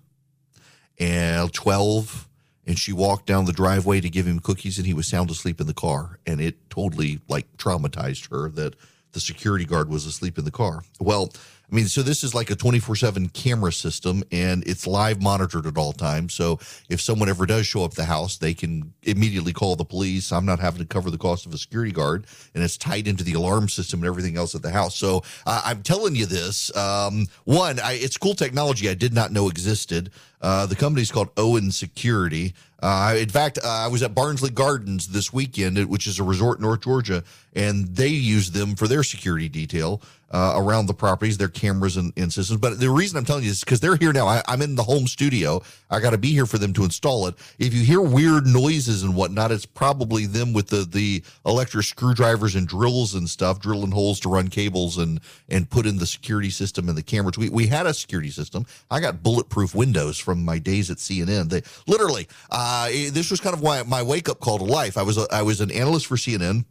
and 0.98 1.52
twelve 1.52 2.28
and 2.66 2.78
she 2.78 2.92
walked 2.92 3.26
down 3.26 3.44
the 3.44 3.52
driveway 3.52 4.00
to 4.00 4.08
give 4.08 4.26
him 4.26 4.40
cookies 4.40 4.78
and 4.78 4.86
he 4.86 4.94
was 4.94 5.06
sound 5.06 5.30
asleep 5.30 5.60
in 5.60 5.66
the 5.66 5.74
car 5.74 6.18
and 6.26 6.40
it 6.40 6.70
totally 6.70 7.20
like 7.28 7.56
traumatized 7.56 8.30
her 8.30 8.48
that 8.50 8.74
the 9.12 9.20
security 9.20 9.64
guard 9.64 9.88
was 9.88 10.06
asleep 10.06 10.38
in 10.38 10.44
the 10.44 10.50
car. 10.50 10.82
Well 10.98 11.32
I 11.74 11.76
mean, 11.76 11.88
so 11.88 12.02
this 12.02 12.22
is 12.22 12.36
like 12.36 12.50
a 12.50 12.54
24 12.54 12.94
7 12.94 13.28
camera 13.30 13.72
system 13.72 14.22
and 14.30 14.62
it's 14.64 14.86
live 14.86 15.20
monitored 15.20 15.66
at 15.66 15.76
all 15.76 15.92
times. 15.92 16.32
So 16.32 16.60
if 16.88 17.00
someone 17.00 17.28
ever 17.28 17.46
does 17.46 17.66
show 17.66 17.82
up 17.82 17.94
the 17.94 18.04
house, 18.04 18.36
they 18.36 18.54
can 18.54 18.94
immediately 19.02 19.52
call 19.52 19.74
the 19.74 19.84
police. 19.84 20.30
I'm 20.30 20.46
not 20.46 20.60
having 20.60 20.78
to 20.82 20.86
cover 20.86 21.10
the 21.10 21.18
cost 21.18 21.46
of 21.46 21.52
a 21.52 21.58
security 21.58 21.90
guard 21.90 22.28
and 22.54 22.62
it's 22.62 22.76
tied 22.76 23.08
into 23.08 23.24
the 23.24 23.32
alarm 23.32 23.68
system 23.68 23.98
and 23.98 24.06
everything 24.06 24.36
else 24.36 24.54
at 24.54 24.62
the 24.62 24.70
house. 24.70 24.94
So 24.94 25.24
uh, 25.46 25.62
I'm 25.64 25.82
telling 25.82 26.14
you 26.14 26.26
this. 26.26 26.74
Um, 26.76 27.26
one, 27.42 27.80
I, 27.80 27.94
it's 27.94 28.18
cool 28.18 28.34
technology 28.34 28.88
I 28.88 28.94
did 28.94 29.12
not 29.12 29.32
know 29.32 29.48
existed. 29.48 30.12
Uh, 30.40 30.66
the 30.66 30.76
company's 30.76 31.10
called 31.10 31.30
Owen 31.36 31.72
Security. 31.72 32.54
Uh, 32.80 33.16
in 33.18 33.30
fact, 33.30 33.58
uh, 33.64 33.66
I 33.66 33.88
was 33.88 34.02
at 34.02 34.14
Barnsley 34.14 34.50
Gardens 34.50 35.08
this 35.08 35.32
weekend, 35.32 35.82
which 35.88 36.06
is 36.06 36.20
a 36.20 36.22
resort 36.22 36.58
in 36.58 36.64
North 36.64 36.82
Georgia, 36.82 37.24
and 37.54 37.86
they 37.96 38.08
use 38.08 38.50
them 38.50 38.76
for 38.76 38.86
their 38.86 39.02
security 39.02 39.48
detail 39.48 40.02
uh, 40.34 40.54
around 40.56 40.86
the 40.86 40.94
properties, 40.94 41.38
their 41.38 41.46
cameras 41.46 41.96
and, 41.96 42.12
and, 42.16 42.32
systems. 42.32 42.58
But 42.58 42.80
the 42.80 42.90
reason 42.90 43.16
I'm 43.16 43.24
telling 43.24 43.44
you 43.44 43.50
is 43.50 43.60
because 43.60 43.78
they're 43.78 43.94
here 43.94 44.12
now. 44.12 44.26
I, 44.26 44.42
am 44.48 44.62
in 44.62 44.74
the 44.74 44.82
home 44.82 45.06
studio. 45.06 45.62
I 45.88 46.00
got 46.00 46.10
to 46.10 46.18
be 46.18 46.32
here 46.32 46.44
for 46.44 46.58
them 46.58 46.72
to 46.72 46.82
install 46.82 47.28
it. 47.28 47.36
If 47.60 47.72
you 47.72 47.84
hear 47.84 48.00
weird 48.00 48.44
noises 48.44 49.04
and 49.04 49.14
whatnot, 49.14 49.52
it's 49.52 49.64
probably 49.64 50.26
them 50.26 50.52
with 50.52 50.66
the 50.66 50.88
the 50.90 51.22
electric 51.46 51.84
screwdrivers 51.84 52.56
and 52.56 52.66
drills 52.66 53.14
and 53.14 53.30
stuff, 53.30 53.60
drilling 53.60 53.92
holes 53.92 54.18
to 54.20 54.28
run 54.28 54.48
cables 54.48 54.98
and 54.98 55.20
and 55.48 55.70
put 55.70 55.86
in 55.86 55.98
the 55.98 56.06
security 56.06 56.50
system 56.50 56.88
and 56.88 56.98
the 56.98 57.02
cameras. 57.02 57.38
We 57.38 57.48
we 57.48 57.68
had 57.68 57.86
a 57.86 57.94
security 57.94 58.30
system. 58.30 58.66
I 58.90 58.98
got 58.98 59.22
bulletproof 59.22 59.72
windows 59.72 60.18
from 60.18 60.44
my 60.44 60.58
days 60.58 60.90
at 60.90 60.96
CNN. 60.96 61.48
They 61.48 61.62
literally. 61.86 62.26
Uh, 62.50 62.88
this 62.88 63.30
was 63.30 63.40
kind 63.40 63.54
of 63.54 63.62
why 63.62 63.84
my 63.84 64.02
wake 64.02 64.28
up 64.28 64.40
call 64.40 64.58
to 64.58 64.64
life. 64.64 64.98
I 64.98 65.02
was 65.02 65.16
a, 65.16 65.28
I 65.30 65.42
was 65.42 65.60
an 65.60 65.70
analyst 65.70 66.06
for 66.06 66.16
CNN. 66.16 66.64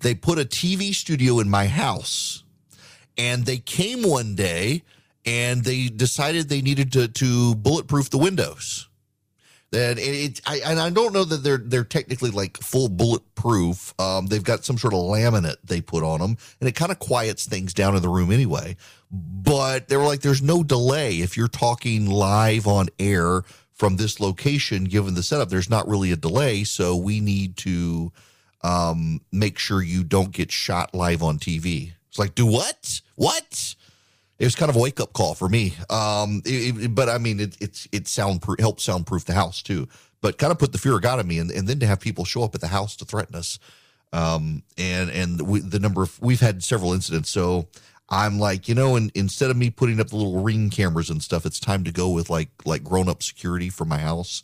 They 0.00 0.14
put 0.14 0.38
a 0.38 0.44
TV 0.44 0.94
studio 0.94 1.38
in 1.38 1.50
my 1.50 1.66
house 1.66 2.42
and 3.16 3.44
they 3.44 3.58
came 3.58 4.02
one 4.02 4.34
day 4.34 4.82
and 5.24 5.64
they 5.64 5.88
decided 5.88 6.48
they 6.48 6.62
needed 6.62 6.92
to 6.92 7.08
to 7.08 7.54
bulletproof 7.54 8.10
the 8.10 8.18
windows. 8.18 8.88
It, 9.72 9.98
it 9.98 10.40
I, 10.46 10.60
and 10.66 10.78
I 10.78 10.90
don't 10.90 11.14
know 11.14 11.24
that 11.24 11.38
they're 11.38 11.58
they're 11.58 11.84
technically 11.84 12.30
like 12.30 12.58
full 12.58 12.88
bulletproof. 12.88 13.94
Um, 13.98 14.26
they've 14.26 14.44
got 14.44 14.64
some 14.64 14.76
sort 14.76 14.92
of 14.92 15.00
laminate 15.00 15.56
they 15.64 15.80
put 15.80 16.04
on 16.04 16.20
them, 16.20 16.36
and 16.60 16.68
it 16.68 16.74
kind 16.74 16.92
of 16.92 16.98
quiets 16.98 17.46
things 17.46 17.72
down 17.72 17.96
in 17.96 18.02
the 18.02 18.08
room 18.08 18.30
anyway. 18.30 18.76
But 19.10 19.88
they 19.88 19.96
were 19.96 20.04
like, 20.04 20.20
"There's 20.20 20.42
no 20.42 20.62
delay 20.62 21.20
if 21.20 21.36
you're 21.36 21.48
talking 21.48 22.06
live 22.06 22.66
on 22.66 22.88
air 22.98 23.44
from 23.72 23.96
this 23.96 24.20
location. 24.20 24.84
Given 24.84 25.14
the 25.14 25.22
setup, 25.22 25.48
there's 25.48 25.70
not 25.70 25.88
really 25.88 26.12
a 26.12 26.16
delay, 26.16 26.64
so 26.64 26.94
we 26.94 27.20
need 27.20 27.56
to 27.58 28.12
um, 28.62 29.22
make 29.32 29.58
sure 29.58 29.82
you 29.82 30.04
don't 30.04 30.32
get 30.32 30.52
shot 30.52 30.94
live 30.94 31.22
on 31.22 31.38
TV." 31.38 31.92
It's 32.12 32.18
like, 32.18 32.34
do 32.34 32.44
what? 32.44 33.00
What? 33.14 33.74
It 34.38 34.44
was 34.44 34.54
kind 34.54 34.68
of 34.68 34.76
a 34.76 34.78
wake 34.78 35.00
up 35.00 35.14
call 35.14 35.34
for 35.34 35.48
me. 35.48 35.72
Um, 35.88 36.42
it, 36.44 36.76
it, 36.76 36.94
but 36.94 37.08
I 37.08 37.16
mean, 37.16 37.40
it, 37.40 37.56
it's 37.58 37.88
it 37.90 38.06
sound 38.06 38.44
helped 38.58 38.82
soundproof 38.82 39.24
the 39.24 39.32
house 39.32 39.62
too. 39.62 39.88
But 40.20 40.36
kind 40.36 40.52
of 40.52 40.58
put 40.58 40.72
the 40.72 40.78
fear 40.78 40.94
of 40.94 41.00
God 41.00 41.20
in 41.20 41.26
me, 41.26 41.38
and, 41.38 41.50
and 41.50 41.66
then 41.66 41.80
to 41.80 41.86
have 41.86 42.00
people 42.00 42.26
show 42.26 42.42
up 42.42 42.54
at 42.54 42.60
the 42.60 42.66
house 42.66 42.96
to 42.96 43.06
threaten 43.06 43.34
us, 43.34 43.58
um, 44.12 44.62
and 44.76 45.08
and 45.10 45.40
we, 45.40 45.60
the 45.60 45.80
number 45.80 46.02
of 46.02 46.20
we've 46.20 46.40
had 46.40 46.62
several 46.62 46.92
incidents. 46.92 47.30
So 47.30 47.68
I'm 48.10 48.38
like, 48.38 48.68
you 48.68 48.74
know, 48.74 48.94
and 48.94 49.10
instead 49.14 49.50
of 49.50 49.56
me 49.56 49.70
putting 49.70 49.98
up 49.98 50.08
the 50.08 50.16
little 50.16 50.42
ring 50.42 50.68
cameras 50.68 51.08
and 51.08 51.22
stuff, 51.22 51.46
it's 51.46 51.58
time 51.58 51.82
to 51.84 51.92
go 51.92 52.10
with 52.10 52.28
like 52.28 52.50
like 52.66 52.84
grown 52.84 53.08
up 53.08 53.22
security 53.22 53.70
for 53.70 53.86
my 53.86 53.98
house. 53.98 54.42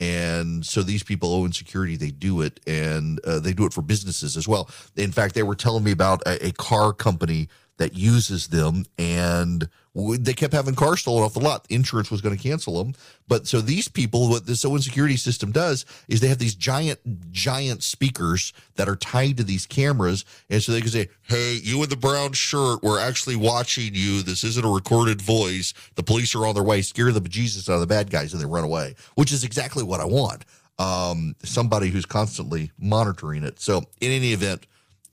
And 0.00 0.64
so 0.64 0.82
these 0.82 1.02
people 1.02 1.32
Owen 1.34 1.52
Security, 1.52 1.96
they 1.96 2.10
do 2.10 2.40
it 2.40 2.58
and 2.66 3.20
uh, 3.24 3.38
they 3.38 3.52
do 3.52 3.66
it 3.66 3.74
for 3.74 3.82
businesses 3.82 4.36
as 4.36 4.48
well. 4.48 4.70
In 4.96 5.12
fact, 5.12 5.34
they 5.34 5.42
were 5.42 5.54
telling 5.54 5.84
me 5.84 5.92
about 5.92 6.22
a, 6.26 6.46
a 6.46 6.52
car 6.52 6.92
company 6.94 7.48
that 7.80 7.94
uses 7.94 8.48
them 8.48 8.84
and 8.98 9.66
they 9.94 10.34
kept 10.34 10.52
having 10.52 10.74
cars 10.74 11.00
stolen 11.00 11.24
off 11.24 11.32
the 11.32 11.40
lot. 11.40 11.66
Insurance 11.70 12.10
was 12.10 12.20
going 12.20 12.36
to 12.36 12.42
cancel 12.42 12.84
them. 12.84 12.94
But 13.26 13.46
so 13.46 13.62
these 13.62 13.88
people, 13.88 14.28
what 14.28 14.46
this 14.46 14.66
Owen 14.66 14.82
security 14.82 15.16
system 15.16 15.50
does 15.50 15.86
is 16.06 16.20
they 16.20 16.28
have 16.28 16.38
these 16.38 16.54
giant, 16.54 17.32
giant 17.32 17.82
speakers 17.82 18.52
that 18.76 18.86
are 18.86 18.96
tied 18.96 19.38
to 19.38 19.44
these 19.44 19.66
cameras. 19.66 20.26
And 20.50 20.62
so 20.62 20.72
they 20.72 20.82
can 20.82 20.90
say, 20.90 21.08
Hey, 21.22 21.58
you 21.62 21.82
in 21.82 21.88
the 21.88 21.96
brown 21.96 22.32
shirt, 22.32 22.82
we're 22.82 23.00
actually 23.00 23.36
watching 23.36 23.94
you. 23.94 24.22
This 24.22 24.44
isn't 24.44 24.64
a 24.64 24.70
recorded 24.70 25.22
voice. 25.22 25.72
The 25.94 26.02
police 26.02 26.34
are 26.34 26.46
on 26.46 26.54
their 26.54 26.62
way. 26.62 26.82
Scare 26.82 27.12
the 27.12 27.22
bejesus 27.22 27.70
out 27.70 27.76
of 27.76 27.80
the 27.80 27.86
bad 27.86 28.10
guys 28.10 28.34
and 28.34 28.42
they 28.42 28.46
run 28.46 28.64
away, 28.64 28.94
which 29.14 29.32
is 29.32 29.42
exactly 29.42 29.82
what 29.82 30.00
I 30.00 30.04
want. 30.04 30.44
Um, 30.78 31.34
somebody 31.42 31.88
who's 31.88 32.06
constantly 32.06 32.72
monitoring 32.78 33.42
it. 33.42 33.58
So 33.58 33.78
in 34.02 34.12
any 34.12 34.34
event, 34.34 34.66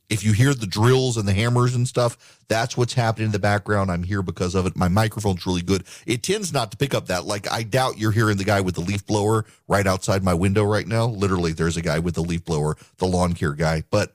if 0.10 0.24
you 0.24 0.32
hear 0.32 0.54
the 0.54 0.68
drills 0.68 1.18
and 1.18 1.28
the 1.28 1.34
hammers 1.34 1.76
and 1.76 1.88
stuff, 1.88 2.38
that's 2.48 2.78
what's 2.78 2.94
happening 2.94 3.28
in 3.28 3.32
the 3.32 3.40
background. 3.40 3.92
I'm 3.92 4.04
here 4.04 4.22
because 4.22 4.56
of 4.56 4.66
it. 4.66 4.76
My 4.76 4.88
microphone's 4.88 5.46
really 5.46 5.62
good. 5.62 5.84
It 6.06 6.24
tends 6.24 6.54
not 6.54 6.72
to 6.72 6.78
pick 6.78 6.94
up 6.94 7.08
that. 7.08 7.26
Like, 7.26 7.52
I 7.52 7.64
doubt 7.64 7.98
you're 7.98 8.12
hearing 8.12 8.38
the 8.38 8.46
guy 8.46 8.62
with 8.62 8.76
the 8.76 8.82
leaf 8.82 9.06
blower 9.06 9.46
right 9.68 9.86
outside 9.86 10.24
my 10.24 10.34
window 10.34 10.64
right 10.64 10.88
now. 10.88 11.06
Literally, 11.06 11.52
there's 11.52 11.78
a 11.78 11.82
guy 11.82 12.00
with 12.00 12.16
the 12.16 12.24
leaf 12.24 12.46
blower, 12.46 12.78
the 12.98 13.06
lawn 13.08 13.34
care 13.34 13.54
guy. 13.54 13.84
But 13.90 14.14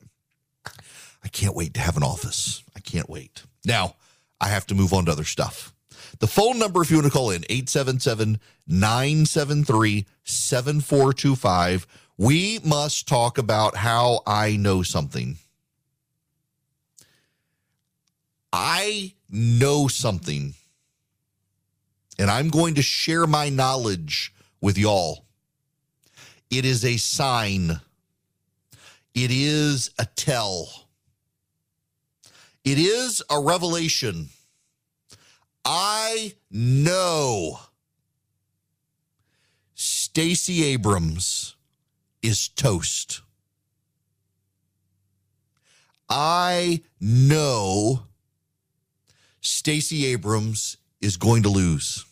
I 1.22 1.28
can't 1.28 1.54
wait 1.54 1.74
to 1.74 1.80
have 1.80 1.96
an 1.96 2.02
office. 2.02 2.62
I 2.74 2.80
can't 2.80 3.10
wait. 3.10 3.42
Now, 3.64 3.96
I 4.40 4.48
have 4.48 4.66
to 4.68 4.74
move 4.74 4.92
on 4.92 5.04
to 5.06 5.12
other 5.12 5.24
stuff. 5.24 5.74
The 6.20 6.26
phone 6.26 6.58
number, 6.58 6.82
if 6.82 6.90
you 6.90 6.96
want 6.96 7.06
to 7.06 7.12
call 7.12 7.30
in, 7.30 7.44
877 7.50 8.40
973 8.66 10.06
7425. 10.24 11.86
We 12.16 12.60
must 12.64 13.08
talk 13.08 13.38
about 13.38 13.76
how 13.76 14.20
I 14.26 14.56
know 14.56 14.82
something. 14.82 15.38
I 18.52 19.14
know 19.30 19.88
something 19.88 20.54
and 22.18 22.30
I'm 22.30 22.50
going 22.50 22.74
to 22.74 22.82
share 22.82 23.26
my 23.26 23.48
knowledge 23.48 24.32
with 24.60 24.78
y'all. 24.78 25.24
It 26.50 26.64
is 26.64 26.84
a 26.84 26.96
sign, 26.98 27.80
it 29.14 29.30
is 29.30 29.90
a 29.98 30.04
tell, 30.04 30.68
it 32.64 32.78
is 32.78 33.22
a 33.30 33.40
revelation. 33.40 34.28
I 35.64 36.34
know 36.50 37.58
Stacey 39.74 40.64
Abrams 40.64 41.56
is 42.20 42.48
toast. 42.48 43.22
I 46.08 46.82
know 47.00 48.02
Stacey 49.42 50.06
Abrams 50.06 50.78
is 51.00 51.16
going 51.16 51.42
to 51.42 51.48
lose. 51.48 52.06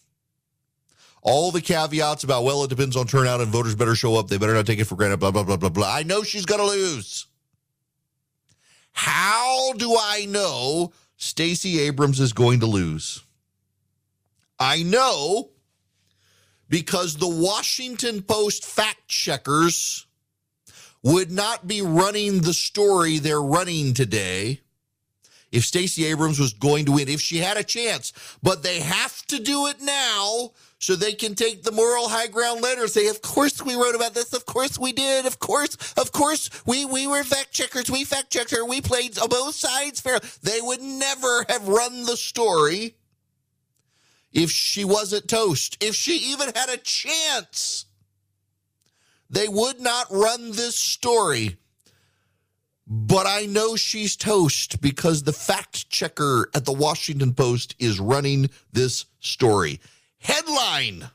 All 1.22 1.50
the 1.52 1.60
caveats 1.60 2.24
about, 2.24 2.44
well, 2.44 2.64
it 2.64 2.70
depends 2.70 2.96
on 2.96 3.06
turnout 3.06 3.40
and 3.40 3.52
voters 3.52 3.74
better 3.74 3.94
show 3.94 4.16
up. 4.16 4.28
They 4.28 4.36
better 4.36 4.54
not 4.54 4.66
take 4.66 4.80
it 4.80 4.86
for 4.86 4.96
granted, 4.96 5.18
blah, 5.18 5.30
blah, 5.30 5.44
blah, 5.44 5.56
blah, 5.56 5.68
blah. 5.68 5.94
I 5.94 6.02
know 6.02 6.22
she's 6.22 6.46
going 6.46 6.60
to 6.60 6.66
lose. 6.66 7.26
How 8.92 9.72
do 9.74 9.96
I 9.98 10.26
know 10.28 10.92
Stacey 11.16 11.80
Abrams 11.80 12.20
is 12.20 12.32
going 12.32 12.60
to 12.60 12.66
lose? 12.66 13.22
I 14.58 14.82
know 14.82 15.50
because 16.68 17.16
the 17.16 17.28
Washington 17.28 18.22
Post 18.22 18.64
fact 18.64 19.06
checkers 19.06 20.06
would 21.02 21.30
not 21.30 21.66
be 21.66 21.80
running 21.80 22.40
the 22.40 22.52
story 22.52 23.18
they're 23.18 23.40
running 23.40 23.94
today 23.94 24.60
if 25.52 25.64
Stacey 25.64 26.04
Abrams 26.06 26.38
was 26.38 26.52
going 26.52 26.86
to 26.86 26.92
win, 26.92 27.08
if 27.08 27.20
she 27.20 27.38
had 27.38 27.56
a 27.56 27.64
chance. 27.64 28.12
But 28.42 28.62
they 28.62 28.80
have 28.80 29.26
to 29.26 29.40
do 29.40 29.66
it 29.66 29.80
now 29.80 30.52
so 30.78 30.96
they 30.96 31.12
can 31.12 31.34
take 31.34 31.62
the 31.62 31.72
moral 31.72 32.08
high 32.08 32.28
ground 32.28 32.62
later 32.62 32.88
say, 32.88 33.08
of 33.08 33.20
course 33.20 33.62
we 33.62 33.74
wrote 33.74 33.94
about 33.94 34.14
this. 34.14 34.32
Of 34.32 34.46
course 34.46 34.78
we 34.78 34.92
did. 34.92 35.26
Of 35.26 35.38
course, 35.38 35.76
of 35.98 36.10
course 36.12 36.48
we, 36.66 36.84
we 36.86 37.06
were 37.06 37.22
fact 37.22 37.52
checkers. 37.52 37.90
We 37.90 38.04
fact 38.04 38.30
checked 38.30 38.50
her. 38.52 38.64
We 38.64 38.80
played 38.80 39.14
both 39.28 39.54
sides 39.54 40.00
fair. 40.00 40.20
They 40.42 40.60
would 40.60 40.80
never 40.80 41.44
have 41.48 41.68
run 41.68 42.04
the 42.04 42.16
story 42.16 42.96
if 44.32 44.50
she 44.50 44.84
wasn't 44.84 45.28
toast, 45.28 45.76
if 45.82 45.94
she 45.94 46.32
even 46.32 46.50
had 46.54 46.70
a 46.70 46.78
chance. 46.78 47.84
They 49.28 49.48
would 49.48 49.80
not 49.80 50.06
run 50.10 50.52
this 50.52 50.76
story 50.76 51.56
but 52.92 53.24
I 53.24 53.46
know 53.46 53.76
she's 53.76 54.16
toast 54.16 54.80
because 54.80 55.22
the 55.22 55.32
fact 55.32 55.88
checker 55.90 56.50
at 56.54 56.64
the 56.64 56.72
Washington 56.72 57.32
Post 57.32 57.76
is 57.78 58.00
running 58.00 58.50
this 58.72 59.06
story. 59.20 59.80
Headline 60.18 61.08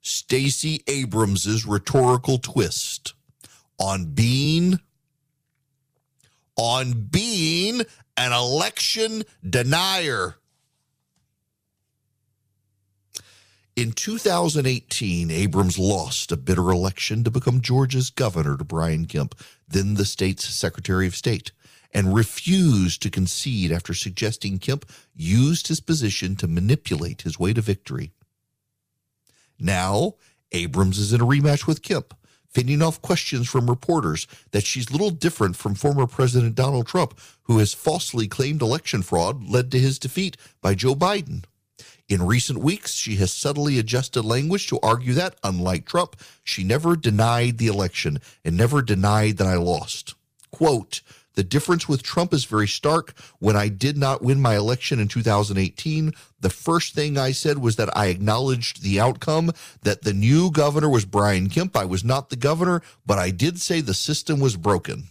Stacey 0.00 0.82
Abrams's 0.88 1.66
rhetorical 1.66 2.38
twist 2.38 3.12
on 3.78 4.06
being 4.06 4.80
on 6.56 7.08
being 7.10 7.82
an 8.16 8.32
election 8.32 9.24
denier. 9.48 10.36
In 13.76 13.90
2018, 13.90 15.32
Abrams 15.32 15.80
lost 15.80 16.30
a 16.30 16.36
bitter 16.36 16.70
election 16.70 17.24
to 17.24 17.30
become 17.32 17.60
Georgia's 17.60 18.08
governor 18.08 18.56
to 18.56 18.62
Brian 18.62 19.04
Kemp, 19.04 19.34
then 19.66 19.94
the 19.94 20.04
state's 20.04 20.44
Secretary 20.44 21.08
of 21.08 21.16
State, 21.16 21.50
and 21.92 22.14
refused 22.14 23.02
to 23.02 23.10
concede 23.10 23.72
after 23.72 23.92
suggesting 23.92 24.60
Kemp 24.60 24.88
used 25.12 25.66
his 25.66 25.80
position 25.80 26.36
to 26.36 26.46
manipulate 26.46 27.22
his 27.22 27.36
way 27.36 27.52
to 27.52 27.60
victory. 27.60 28.12
Now, 29.58 30.14
Abrams 30.52 30.98
is 30.98 31.12
in 31.12 31.20
a 31.20 31.26
rematch 31.26 31.66
with 31.66 31.82
Kemp, 31.82 32.14
fending 32.48 32.80
off 32.80 33.02
questions 33.02 33.48
from 33.48 33.68
reporters 33.68 34.28
that 34.52 34.64
she's 34.64 34.92
little 34.92 35.10
different 35.10 35.56
from 35.56 35.74
former 35.74 36.06
President 36.06 36.54
Donald 36.54 36.86
Trump, 36.86 37.18
who 37.42 37.58
has 37.58 37.74
falsely 37.74 38.28
claimed 38.28 38.62
election 38.62 39.02
fraud 39.02 39.42
led 39.48 39.72
to 39.72 39.80
his 39.80 39.98
defeat 39.98 40.36
by 40.60 40.76
Joe 40.76 40.94
Biden. 40.94 41.42
In 42.08 42.26
recent 42.26 42.58
weeks, 42.58 42.92
she 42.92 43.16
has 43.16 43.32
subtly 43.32 43.78
adjusted 43.78 44.22
language 44.22 44.66
to 44.68 44.78
argue 44.82 45.14
that, 45.14 45.36
unlike 45.42 45.86
Trump, 45.86 46.16
she 46.42 46.62
never 46.62 46.96
denied 46.96 47.56
the 47.56 47.66
election 47.66 48.18
and 48.44 48.56
never 48.56 48.82
denied 48.82 49.38
that 49.38 49.46
I 49.46 49.56
lost. 49.56 50.14
Quote, 50.50 51.00
the 51.34 51.42
difference 51.42 51.88
with 51.88 52.02
Trump 52.02 52.32
is 52.32 52.44
very 52.44 52.68
stark. 52.68 53.14
When 53.40 53.56
I 53.56 53.68
did 53.68 53.96
not 53.96 54.22
win 54.22 54.40
my 54.40 54.54
election 54.56 55.00
in 55.00 55.08
2018, 55.08 56.12
the 56.40 56.50
first 56.50 56.94
thing 56.94 57.18
I 57.18 57.32
said 57.32 57.58
was 57.58 57.76
that 57.76 57.96
I 57.96 58.06
acknowledged 58.06 58.82
the 58.82 59.00
outcome, 59.00 59.50
that 59.82 60.02
the 60.02 60.12
new 60.12 60.50
governor 60.50 60.88
was 60.88 61.04
Brian 61.04 61.48
Kemp. 61.48 61.76
I 61.76 61.86
was 61.86 62.04
not 62.04 62.30
the 62.30 62.36
governor, 62.36 62.82
but 63.04 63.18
I 63.18 63.30
did 63.30 63.60
say 63.60 63.80
the 63.80 63.94
system 63.94 64.38
was 64.38 64.56
broken. 64.56 65.08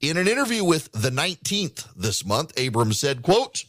In 0.00 0.16
an 0.16 0.28
interview 0.28 0.64
with 0.64 0.90
the 0.92 1.10
19th 1.10 1.88
this 1.96 2.24
month, 2.24 2.52
Abrams 2.56 2.98
said, 2.98 3.22
quote, 3.22 3.64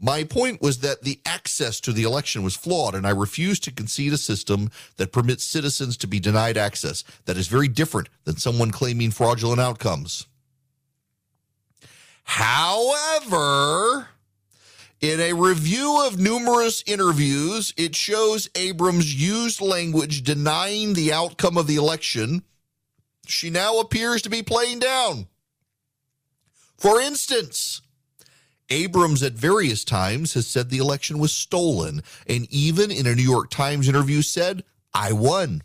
my 0.00 0.24
point 0.24 0.62
was 0.62 0.78
that 0.78 1.02
the 1.02 1.20
access 1.26 1.78
to 1.80 1.92
the 1.92 2.04
election 2.04 2.42
was 2.42 2.56
flawed, 2.56 2.94
and 2.94 3.06
I 3.06 3.10
refuse 3.10 3.60
to 3.60 3.70
concede 3.70 4.14
a 4.14 4.18
system 4.18 4.70
that 4.96 5.12
permits 5.12 5.44
citizens 5.44 5.98
to 5.98 6.06
be 6.06 6.18
denied 6.18 6.56
access. 6.56 7.04
That 7.26 7.36
is 7.36 7.48
very 7.48 7.68
different 7.68 8.08
than 8.24 8.38
someone 8.38 8.70
claiming 8.70 9.10
fraudulent 9.10 9.60
outcomes. 9.60 10.26
However, 12.24 14.08
in 15.00 15.20
a 15.20 15.34
review 15.34 16.02
of 16.06 16.18
numerous 16.18 16.82
interviews, 16.86 17.74
it 17.76 17.94
shows 17.94 18.48
Abrams 18.54 19.14
used 19.14 19.60
language 19.60 20.22
denying 20.22 20.94
the 20.94 21.12
outcome 21.12 21.58
of 21.58 21.66
the 21.66 21.76
election. 21.76 22.42
She 23.26 23.50
now 23.50 23.80
appears 23.80 24.22
to 24.22 24.30
be 24.30 24.42
playing 24.42 24.78
down. 24.78 25.26
For 26.78 27.00
instance, 27.00 27.82
Abrams, 28.70 29.22
at 29.22 29.32
various 29.32 29.84
times, 29.84 30.34
has 30.34 30.46
said 30.46 30.70
the 30.70 30.78
election 30.78 31.18
was 31.18 31.32
stolen, 31.32 32.02
and 32.26 32.46
even 32.50 32.90
in 32.90 33.06
a 33.06 33.14
New 33.14 33.22
York 33.22 33.50
Times 33.50 33.88
interview, 33.88 34.22
said, 34.22 34.62
I 34.94 35.12
won. 35.12 35.62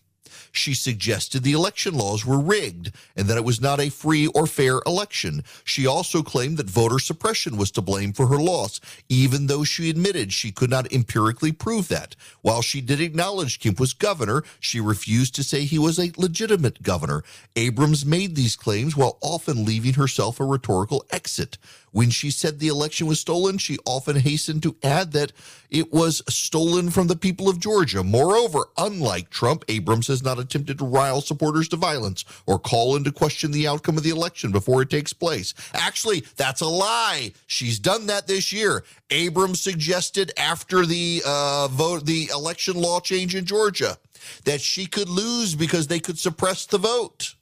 She 0.55 0.73
suggested 0.73 1.43
the 1.43 1.51
election 1.51 1.95
laws 1.95 2.25
were 2.25 2.39
rigged 2.39 2.91
and 3.15 3.27
that 3.27 3.37
it 3.37 3.43
was 3.43 3.59
not 3.59 3.81
a 3.81 3.89
free 3.89 4.27
or 4.27 4.47
fair 4.47 4.81
election. 4.85 5.43
She 5.65 5.85
also 5.85 6.23
claimed 6.23 6.57
that 6.57 6.69
voter 6.69 6.97
suppression 6.97 7.57
was 7.57 7.71
to 7.71 7.81
blame 7.81 8.13
for 8.13 8.27
her 8.27 8.37
loss, 8.37 8.79
even 9.09 9.47
though 9.47 9.65
she 9.65 9.89
admitted 9.89 10.31
she 10.31 10.53
could 10.53 10.69
not 10.69 10.91
empirically 10.93 11.51
prove 11.51 11.89
that. 11.89 12.15
While 12.41 12.61
she 12.61 12.79
did 12.79 13.01
acknowledge 13.01 13.59
Kemp 13.59 13.81
was 13.81 13.93
governor, 13.93 14.43
she 14.61 14.79
refused 14.79 15.35
to 15.35 15.43
say 15.43 15.65
he 15.65 15.77
was 15.77 15.99
a 15.99 16.13
legitimate 16.15 16.81
governor. 16.81 17.23
Abrams 17.57 18.05
made 18.05 18.35
these 18.35 18.55
claims 18.55 18.95
while 18.95 19.17
often 19.21 19.65
leaving 19.65 19.95
herself 19.95 20.39
a 20.39 20.45
rhetorical 20.45 21.05
exit. 21.11 21.57
When 21.95 22.09
she 22.09 22.29
said 22.29 22.59
the 22.59 22.67
election 22.67 23.07
was 23.07 23.21
stolen, 23.21 23.57
she 23.57 23.77
often 23.85 24.17
hastened 24.17 24.63
to 24.63 24.75
add 24.83 25.13
that 25.13 25.31
it 25.69 25.93
was 25.93 26.21
stolen 26.27 26.89
from 26.89 27.07
the 27.07 27.15
people 27.15 27.47
of 27.47 27.57
Georgia. 27.57 28.03
Moreover, 28.03 28.65
unlike 28.77 29.29
Trump, 29.29 29.63
Abrams 29.69 30.07
has 30.07 30.21
not 30.21 30.37
attempted 30.37 30.77
to 30.79 30.85
rile 30.85 31.21
supporters 31.21 31.69
to 31.69 31.77
violence 31.77 32.25
or 32.45 32.59
call 32.59 32.97
into 32.97 33.13
question 33.13 33.51
the 33.51 33.65
outcome 33.65 33.95
of 33.95 34.03
the 34.03 34.09
election 34.09 34.51
before 34.51 34.81
it 34.81 34.89
takes 34.89 35.13
place. 35.13 35.53
Actually, 35.73 36.25
that's 36.35 36.59
a 36.59 36.67
lie. 36.67 37.31
She's 37.47 37.79
done 37.79 38.07
that 38.07 38.27
this 38.27 38.51
year. 38.51 38.83
Abrams 39.09 39.61
suggested 39.61 40.33
after 40.35 40.85
the 40.85 41.21
uh, 41.25 41.69
vote, 41.69 42.05
the 42.05 42.29
election 42.33 42.75
law 42.75 42.99
change 42.99 43.35
in 43.35 43.45
Georgia, 43.45 43.97
that 44.43 44.59
she 44.59 44.85
could 44.85 45.07
lose 45.07 45.55
because 45.55 45.87
they 45.87 46.01
could 46.01 46.19
suppress 46.19 46.65
the 46.65 46.77
vote. 46.77 47.35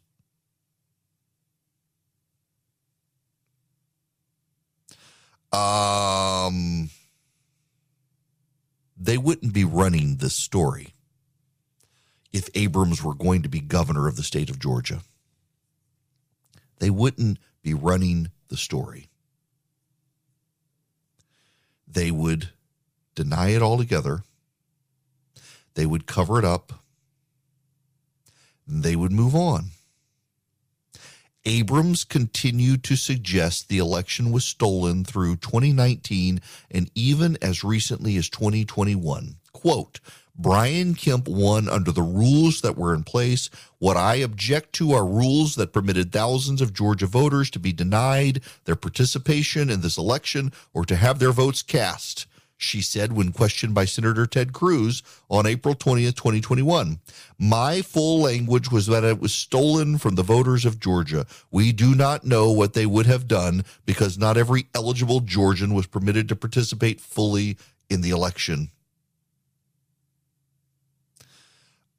Um, 5.53 6.89
they 8.97 9.17
wouldn't 9.17 9.53
be 9.53 9.63
running 9.63 10.17
this 10.17 10.33
story 10.33 10.93
if 12.31 12.49
Abrams 12.55 13.03
were 13.03 13.13
going 13.13 13.43
to 13.43 13.49
be 13.49 13.59
governor 13.59 14.07
of 14.07 14.15
the 14.15 14.23
state 14.23 14.49
of 14.49 14.59
Georgia. 14.59 15.01
They 16.79 16.89
wouldn't 16.89 17.37
be 17.61 17.73
running 17.73 18.31
the 18.47 18.57
story. 18.57 19.09
They 21.87 22.09
would 22.09 22.49
deny 23.13 23.49
it 23.49 23.61
altogether. 23.61 24.23
They 25.75 25.85
would 25.85 26.07
cover 26.07 26.39
it 26.39 26.45
up. 26.45 26.73
They 28.67 28.95
would 28.95 29.11
move 29.11 29.35
on. 29.35 29.65
Abrams 31.45 32.05
continued 32.05 32.83
to 32.85 32.95
suggest 32.95 33.67
the 33.67 33.77
election 33.77 34.31
was 34.31 34.45
stolen 34.45 35.03
through 35.03 35.35
2019 35.37 36.39
and 36.71 36.89
even 36.95 37.37
as 37.41 37.63
recently 37.63 38.15
as 38.15 38.29
2021. 38.29 39.35
Quote, 39.51 39.99
Brian 40.35 40.95
Kemp 40.95 41.27
won 41.27 41.67
under 41.67 41.91
the 41.91 42.01
rules 42.01 42.61
that 42.61 42.77
were 42.77 42.95
in 42.95 43.03
place. 43.03 43.49
What 43.77 43.97
I 43.97 44.15
object 44.15 44.73
to 44.73 44.93
are 44.93 45.05
rules 45.05 45.55
that 45.55 45.73
permitted 45.73 46.11
thousands 46.11 46.61
of 46.61 46.73
Georgia 46.73 47.07
voters 47.07 47.49
to 47.51 47.59
be 47.59 47.73
denied 47.73 48.41
their 48.65 48.75
participation 48.75 49.69
in 49.69 49.81
this 49.81 49.97
election 49.97 50.51
or 50.73 50.85
to 50.85 50.95
have 50.95 51.19
their 51.19 51.33
votes 51.33 51.61
cast 51.61 52.25
she 52.57 52.81
said 52.81 53.13
when 53.13 53.31
questioned 53.31 53.73
by 53.73 53.85
Senator 53.85 54.25
Ted 54.25 54.53
Cruz 54.53 55.03
on 55.29 55.45
April 55.45 55.75
20th, 55.75 56.15
2021. 56.15 56.99
My 57.37 57.81
full 57.81 58.21
language 58.21 58.71
was 58.71 58.87
that 58.87 59.03
it 59.03 59.19
was 59.19 59.33
stolen 59.33 59.97
from 59.97 60.15
the 60.15 60.23
voters 60.23 60.65
of 60.65 60.79
Georgia. 60.79 61.25
We 61.51 61.71
do 61.71 61.93
not 61.95 62.23
know 62.23 62.51
what 62.51 62.73
they 62.73 62.85
would 62.85 63.05
have 63.05 63.27
done 63.27 63.65
because 63.85 64.17
not 64.17 64.37
every 64.37 64.67
eligible 64.73 65.19
Georgian 65.19 65.73
was 65.73 65.87
permitted 65.87 66.29
to 66.29 66.35
participate 66.35 67.01
fully 67.01 67.57
in 67.89 68.01
the 68.01 68.11
election. 68.11 68.69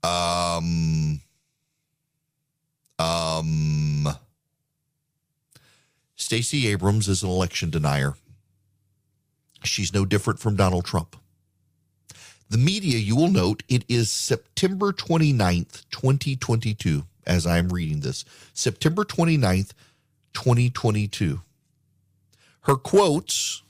Um, 0.03 1.21
um, 2.99 4.09
Stacey 6.17 6.69
Abrams 6.69 7.09
is 7.09 7.23
an 7.23 7.31
election 7.31 7.71
denier. 7.71 8.15
She's 9.65 9.93
no 9.95 10.05
different 10.05 10.39
from 10.39 10.57
Donald 10.57 10.85
Trump. 10.85 11.17
The 12.51 12.59
media, 12.59 12.99
you 12.99 13.17
will 13.17 13.31
note, 13.31 13.63
it 13.69 13.85
is 13.89 14.11
September 14.11 14.93
29th, 14.93 15.85
2022, 15.91 17.05
as 17.27 17.47
I'm 17.47 17.71
reading 17.71 18.01
this. 18.01 18.25
September 18.53 19.05
29th, 19.05 19.73
2022. 20.35 21.41
Her 22.63 22.77
quotes 22.77 23.63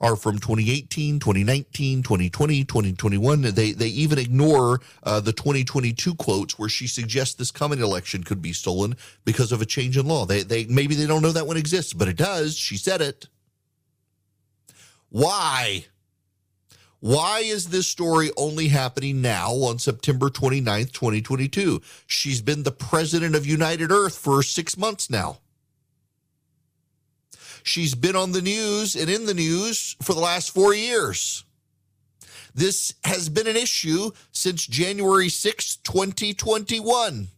are 0.00 0.16
from 0.16 0.38
2018, 0.38 1.18
2019, 1.18 2.02
2020, 2.02 2.64
2021. 2.64 3.42
They 3.42 3.72
they 3.72 3.88
even 3.88 4.18
ignore 4.18 4.80
uh, 5.02 5.20
the 5.20 5.32
2022 5.32 6.14
quotes 6.14 6.58
where 6.58 6.68
she 6.68 6.86
suggests 6.86 7.34
this 7.34 7.50
coming 7.50 7.80
election 7.80 8.22
could 8.22 8.42
be 8.42 8.52
stolen 8.52 8.96
because 9.24 9.52
of 9.52 9.62
a 9.62 9.66
change 9.66 9.96
in 9.96 10.06
law. 10.06 10.26
They 10.26 10.42
they 10.42 10.66
maybe 10.66 10.94
they 10.94 11.06
don't 11.06 11.22
know 11.22 11.32
that 11.32 11.46
one 11.46 11.56
exists, 11.56 11.92
but 11.92 12.08
it 12.08 12.16
does. 12.16 12.56
She 12.56 12.76
said 12.76 13.00
it. 13.00 13.28
Why? 15.16 15.86
Why 17.00 17.38
is 17.38 17.68
this 17.68 17.86
story 17.86 18.32
only 18.36 18.68
happening 18.68 19.22
now 19.22 19.50
on 19.52 19.78
September 19.78 20.28
29th, 20.28 20.92
2022? 20.92 21.80
She's 22.06 22.42
been 22.42 22.64
the 22.64 22.70
president 22.70 23.34
of 23.34 23.46
United 23.46 23.90
Earth 23.90 24.18
for 24.18 24.42
six 24.42 24.76
months 24.76 25.08
now. 25.08 25.38
She's 27.62 27.94
been 27.94 28.14
on 28.14 28.32
the 28.32 28.42
news 28.42 28.94
and 28.94 29.08
in 29.08 29.24
the 29.24 29.32
news 29.32 29.96
for 30.02 30.12
the 30.12 30.20
last 30.20 30.52
four 30.52 30.74
years. 30.74 31.44
This 32.54 32.92
has 33.04 33.30
been 33.30 33.46
an 33.46 33.56
issue 33.56 34.10
since 34.32 34.66
January 34.66 35.28
6th, 35.28 35.82
2021 35.82 37.28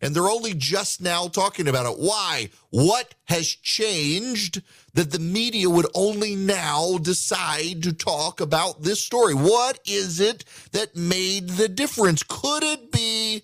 and 0.00 0.14
they're 0.14 0.28
only 0.28 0.54
just 0.54 1.00
now 1.00 1.28
talking 1.28 1.68
about 1.68 1.86
it. 1.86 1.98
Why? 1.98 2.50
What 2.70 3.14
has 3.24 3.48
changed 3.48 4.62
that 4.94 5.10
the 5.10 5.18
media 5.18 5.68
would 5.68 5.86
only 5.94 6.36
now 6.36 6.98
decide 6.98 7.82
to 7.82 7.92
talk 7.92 8.40
about 8.40 8.82
this 8.82 9.02
story? 9.02 9.34
What 9.34 9.80
is 9.86 10.20
it 10.20 10.44
that 10.72 10.96
made 10.96 11.50
the 11.50 11.68
difference? 11.68 12.22
Could 12.22 12.62
it 12.62 12.92
be 12.92 13.42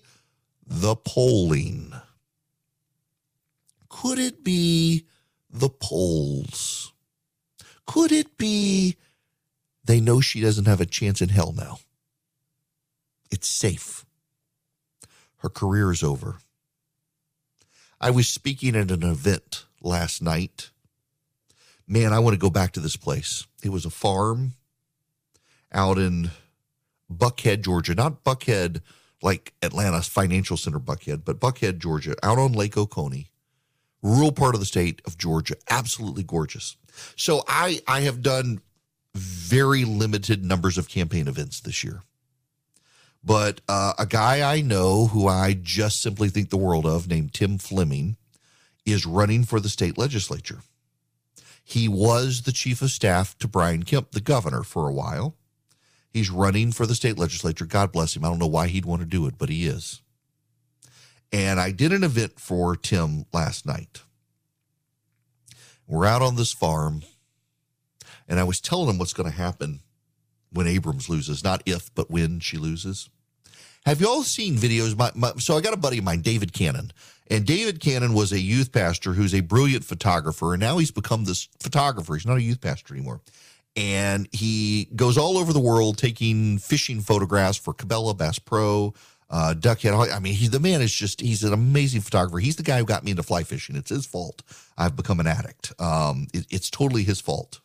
the 0.65 0.95
polling? 0.95 1.93
Could 3.89 4.19
it 4.19 4.43
be 4.43 5.05
the 5.49 5.69
polls? 5.69 6.93
Could 7.85 8.11
it 8.11 8.37
be 8.37 8.97
they 9.83 10.01
know 10.01 10.19
she 10.19 10.41
doesn't 10.41 10.65
have 10.65 10.81
a 10.81 10.85
chance 10.85 11.21
in 11.21 11.29
hell 11.29 11.53
now? 11.55 11.79
It's 13.31 13.47
safe. 13.47 14.05
Her 15.37 15.49
career 15.49 15.91
is 15.91 16.01
over. 16.03 16.39
I 17.99 18.11
was 18.11 18.27
speaking 18.27 18.75
at 18.75 18.91
an 18.91 19.03
event 19.03 19.65
last 19.81 20.21
night. 20.21 20.71
Man, 21.87 22.13
I 22.13 22.19
want 22.19 22.33
to 22.33 22.39
go 22.39 22.49
back 22.49 22.71
to 22.73 22.79
this 22.79 22.97
place. 22.97 23.45
It 23.63 23.69
was 23.69 23.85
a 23.85 23.89
farm 23.89 24.53
out 25.71 25.97
in 25.97 26.31
Buckhead, 27.11 27.61
Georgia. 27.61 27.95
Not 27.95 28.23
Buckhead 28.23 28.81
like 29.21 29.53
Atlanta's 29.61 30.07
financial 30.07 30.57
center, 30.57 30.79
Buckhead, 30.79 31.23
but 31.25 31.39
Buckhead, 31.39 31.79
Georgia, 31.79 32.15
out 32.23 32.37
on 32.37 32.53
Lake 32.53 32.77
Oconee, 32.77 33.27
rural 34.01 34.31
part 34.31 34.55
of 34.55 34.59
the 34.59 34.65
state 34.65 35.01
of 35.05 35.17
Georgia. 35.17 35.55
Absolutely 35.69 36.23
gorgeous. 36.23 36.75
So 37.15 37.43
I 37.47 37.81
I 37.87 38.01
have 38.01 38.21
done 38.21 38.61
very 39.13 39.85
limited 39.85 40.43
numbers 40.43 40.77
of 40.77 40.89
campaign 40.89 41.27
events 41.27 41.61
this 41.61 41.83
year. 41.83 42.01
But 43.25 43.61
uh, 43.67 43.93
a 43.97 44.05
guy 44.05 44.47
I 44.47 44.61
know 44.61 45.07
who 45.07 45.27
I 45.27 45.57
just 45.59 45.99
simply 45.99 46.29
think 46.29 46.51
the 46.51 46.57
world 46.57 46.85
of, 46.85 47.07
named 47.07 47.33
Tim 47.33 47.57
Fleming, 47.57 48.17
is 48.85 49.07
running 49.07 49.43
for 49.43 49.59
the 49.59 49.67
state 49.69 49.97
legislature. 49.97 50.59
He 51.63 51.87
was 51.87 52.43
the 52.43 52.51
chief 52.51 52.83
of 52.83 52.91
staff 52.91 53.35
to 53.39 53.47
Brian 53.47 53.81
Kemp, 53.81 54.11
the 54.11 54.21
governor, 54.21 54.61
for 54.61 54.87
a 54.87 54.93
while. 54.93 55.35
He's 56.11 56.29
running 56.29 56.71
for 56.71 56.85
the 56.85 56.93
state 56.93 57.17
legislature. 57.17 57.65
God 57.65 57.91
bless 57.91 58.15
him. 58.15 58.23
I 58.23 58.29
don't 58.29 58.37
know 58.37 58.45
why 58.45 58.67
he'd 58.67 58.85
want 58.85 59.01
to 59.01 59.07
do 59.07 59.25
it, 59.25 59.39
but 59.39 59.49
he 59.49 59.65
is. 59.65 60.01
And 61.33 61.59
I 61.59 61.71
did 61.71 61.91
an 61.91 62.03
event 62.03 62.39
for 62.39 62.75
Tim 62.75 63.25
last 63.33 63.65
night. 63.65 64.03
We're 65.87 66.05
out 66.05 66.21
on 66.21 66.35
this 66.35 66.53
farm, 66.53 67.01
and 68.27 68.39
I 68.39 68.43
was 68.43 68.61
telling 68.61 68.89
him 68.89 68.99
what's 68.99 69.13
going 69.13 69.29
to 69.29 69.35
happen 69.35 69.81
when 70.51 70.67
Abrams 70.67 71.09
loses. 71.09 71.43
Not 71.43 71.63
if, 71.65 71.93
but 71.95 72.11
when 72.11 72.39
she 72.39 72.57
loses. 72.57 73.09
Have 73.85 74.01
you 74.01 74.07
all 74.07 74.23
seen 74.23 74.55
videos? 74.55 74.97
My, 74.97 75.11
my, 75.13 75.33
so 75.37 75.55
I 75.55 75.61
got 75.61 75.73
a 75.73 75.77
buddy 75.77 75.99
of 75.99 76.03
mine, 76.03 76.21
David 76.21 76.53
Cannon, 76.53 76.91
and 77.29 77.45
David 77.45 77.79
Cannon 77.79 78.13
was 78.15 78.31
a 78.31 78.39
youth 78.39 78.71
pastor 78.71 79.13
who's 79.13 79.35
a 79.35 79.41
brilliant 79.41 79.85
photographer, 79.85 80.53
and 80.53 80.59
now 80.59 80.79
he's 80.79 80.89
become 80.89 81.25
this 81.25 81.47
photographer. 81.59 82.15
He's 82.15 82.25
not 82.25 82.37
a 82.37 82.41
youth 82.41 82.61
pastor 82.61 82.95
anymore, 82.95 83.21
and 83.75 84.27
he 84.31 84.89
goes 84.95 85.19
all 85.19 85.37
over 85.37 85.53
the 85.53 85.59
world 85.59 85.99
taking 85.99 86.57
fishing 86.57 86.99
photographs 86.99 87.57
for 87.59 87.75
Cabela 87.75 88.17
Bass 88.17 88.39
Pro, 88.39 88.95
uh, 89.29 89.53
Duckhead. 89.55 90.11
I 90.11 90.17
mean, 90.17 90.33
he 90.33 90.47
the 90.47 90.59
man 90.59 90.81
is 90.81 90.91
just—he's 90.91 91.43
an 91.43 91.53
amazing 91.53 92.01
photographer. 92.01 92.39
He's 92.39 92.55
the 92.55 92.63
guy 92.63 92.79
who 92.79 92.85
got 92.85 93.03
me 93.03 93.11
into 93.11 93.21
fly 93.21 93.43
fishing. 93.43 93.75
It's 93.75 93.91
his 93.91 94.07
fault. 94.07 94.41
I've 94.79 94.95
become 94.95 95.19
an 95.19 95.27
addict. 95.27 95.79
Um, 95.79 96.25
it, 96.33 96.47
it's 96.49 96.71
totally 96.71 97.03
his 97.03 97.21
fault 97.21 97.59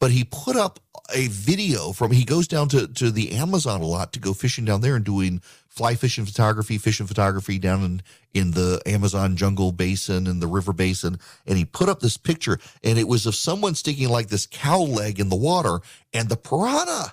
but 0.00 0.10
he 0.10 0.24
put 0.24 0.56
up 0.56 0.78
a 1.14 1.28
video 1.28 1.92
from 1.92 2.10
he 2.10 2.24
goes 2.24 2.46
down 2.46 2.68
to, 2.68 2.86
to 2.86 3.10
the 3.10 3.32
Amazon 3.32 3.80
a 3.80 3.86
lot 3.86 4.12
to 4.12 4.20
go 4.20 4.34
fishing 4.34 4.64
down 4.64 4.80
there 4.80 4.96
and 4.96 5.04
doing 5.04 5.40
fly 5.68 5.94
fishing 5.94 6.26
photography, 6.26 6.76
fishing 6.76 7.06
photography 7.06 7.58
down 7.58 7.84
in, 7.84 8.02
in 8.34 8.50
the 8.50 8.82
Amazon 8.84 9.36
jungle 9.36 9.72
basin 9.72 10.26
and 10.26 10.42
the 10.42 10.46
river 10.46 10.72
basin. 10.72 11.18
And 11.46 11.56
he 11.56 11.64
put 11.64 11.88
up 11.88 12.00
this 12.00 12.16
picture 12.16 12.58
and 12.82 12.98
it 12.98 13.08
was 13.08 13.26
of 13.26 13.34
someone 13.34 13.74
sticking 13.74 14.08
like 14.08 14.28
this 14.28 14.46
cow 14.46 14.80
leg 14.80 15.20
in 15.20 15.28
the 15.28 15.36
water 15.36 15.80
and 16.12 16.28
the 16.28 16.36
piranha. 16.36 17.12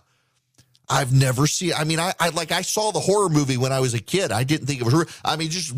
I've 0.89 1.13
never 1.13 1.47
seen. 1.47 1.73
I 1.75 1.83
mean, 1.83 1.99
I, 1.99 2.13
I 2.19 2.29
like 2.29 2.51
I 2.51 2.61
saw 2.61 2.91
the 2.91 2.99
horror 2.99 3.29
movie 3.29 3.57
when 3.57 3.71
I 3.71 3.79
was 3.79 3.93
a 3.93 3.99
kid. 3.99 4.31
I 4.31 4.43
didn't 4.43 4.67
think 4.67 4.81
it 4.81 4.83
was. 4.83 5.19
I 5.23 5.35
mean, 5.35 5.49
just 5.49 5.71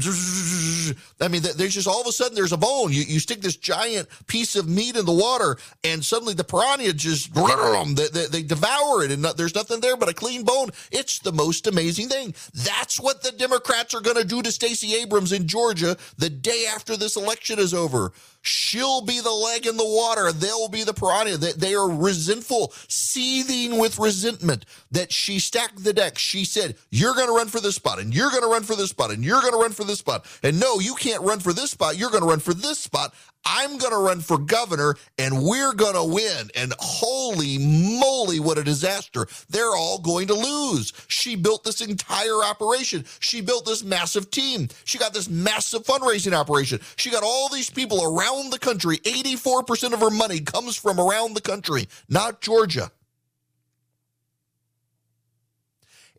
I 1.21 1.27
mean, 1.27 1.41
there's 1.41 1.73
just 1.73 1.87
all 1.87 2.01
of 2.01 2.07
a 2.07 2.11
sudden 2.11 2.35
there's 2.35 2.51
a 2.51 2.57
bone. 2.57 2.91
You 2.91 3.01
you 3.03 3.19
stick 3.19 3.41
this 3.41 3.55
giant 3.55 4.07
piece 4.27 4.55
of 4.55 4.67
meat 4.67 4.95
in 4.95 5.05
the 5.05 5.13
water, 5.13 5.57
and 5.83 6.03
suddenly 6.03 6.33
the 6.33 6.43
piranha 6.43 6.93
just 6.93 7.33
they, 7.33 8.07
they, 8.07 8.25
they 8.25 8.43
devour 8.43 9.03
it, 9.03 9.11
and 9.11 9.23
there's 9.23 9.55
nothing 9.55 9.79
there 9.79 9.97
but 9.97 10.09
a 10.09 10.13
clean 10.13 10.43
bone. 10.43 10.69
It's 10.91 11.19
the 11.19 11.31
most 11.31 11.67
amazing 11.67 12.09
thing. 12.09 12.33
That's 12.53 12.99
what 12.99 13.23
the 13.23 13.31
Democrats 13.31 13.93
are 13.93 14.01
going 14.01 14.17
to 14.17 14.25
do 14.25 14.41
to 14.41 14.51
Stacey 14.51 14.95
Abrams 14.95 15.31
in 15.31 15.47
Georgia 15.47 15.97
the 16.17 16.29
day 16.29 16.65
after 16.73 16.97
this 16.97 17.15
election 17.15 17.59
is 17.59 17.73
over. 17.73 18.11
She'll 18.47 19.01
be 19.01 19.19
the 19.19 19.29
leg 19.29 19.65
in 19.65 19.75
the 19.75 19.85
water. 19.85 20.31
They'll 20.31 20.69
be 20.69 20.85
the 20.85 20.93
piranha. 20.93 21.35
They, 21.35 21.75
are 21.75 21.89
resentful, 21.89 22.71
seething 22.87 23.77
with 23.77 23.99
resentment 23.99 24.63
that 24.91 25.11
she 25.11 25.39
stacked 25.39 25.83
the 25.83 25.91
deck. 25.91 26.17
She 26.17 26.45
said, 26.45 26.77
You're 26.89 27.13
going 27.13 27.27
to 27.27 27.33
run 27.33 27.49
for 27.49 27.59
this 27.59 27.75
spot, 27.75 27.99
and 27.99 28.15
you're 28.15 28.29
going 28.31 28.43
to 28.43 28.49
run 28.49 28.63
for 28.63 28.77
this 28.77 28.91
spot, 28.91 29.11
and 29.11 29.23
you're 29.23 29.41
going 29.41 29.51
to 29.51 29.59
run 29.59 29.73
for 29.73 29.83
this 29.83 29.99
spot. 29.99 30.25
And 30.43 30.61
no, 30.61 30.79
you 30.79 30.95
can't 30.95 31.23
run 31.23 31.39
for 31.39 31.51
this 31.51 31.71
spot. 31.71 31.97
You're 31.97 32.09
going 32.09 32.23
to 32.23 32.29
run 32.29 32.39
for 32.39 32.53
this 32.53 32.79
spot. 32.79 33.13
I'm 33.45 33.77
going 33.77 33.91
to 33.93 33.99
run 33.99 34.19
for 34.19 34.37
governor, 34.37 34.95
and 35.17 35.43
we're 35.43 35.73
going 35.73 35.95
to 35.95 36.03
win. 36.03 36.49
And 36.55 36.73
holy 36.79 37.57
moly, 37.57 38.39
what 38.39 38.57
a 38.57 38.63
disaster. 38.63 39.27
They're 39.49 39.75
all 39.75 39.99
going 39.99 40.27
to 40.27 40.33
lose. 40.33 40.93
She 41.07 41.35
built 41.35 41.63
this 41.63 41.81
entire 41.81 42.43
operation. 42.43 43.05
She 43.19 43.41
built 43.41 43.65
this 43.65 43.83
massive 43.83 44.31
team. 44.31 44.67
She 44.83 44.97
got 44.97 45.13
this 45.13 45.29
massive 45.29 45.83
fundraising 45.83 46.33
operation. 46.33 46.79
She 46.97 47.09
got 47.09 47.23
all 47.23 47.49
these 47.49 47.69
people 47.69 48.03
around 48.03 48.36
the 48.49 48.59
country. 48.59 48.97
84% 48.97 49.93
of 49.93 49.99
her 49.99 50.09
money 50.09 50.39
comes 50.39 50.75
from 50.75 50.99
around 50.99 51.35
the 51.35 51.41
country, 51.41 51.87
not 52.09 52.41
Georgia. 52.41 52.91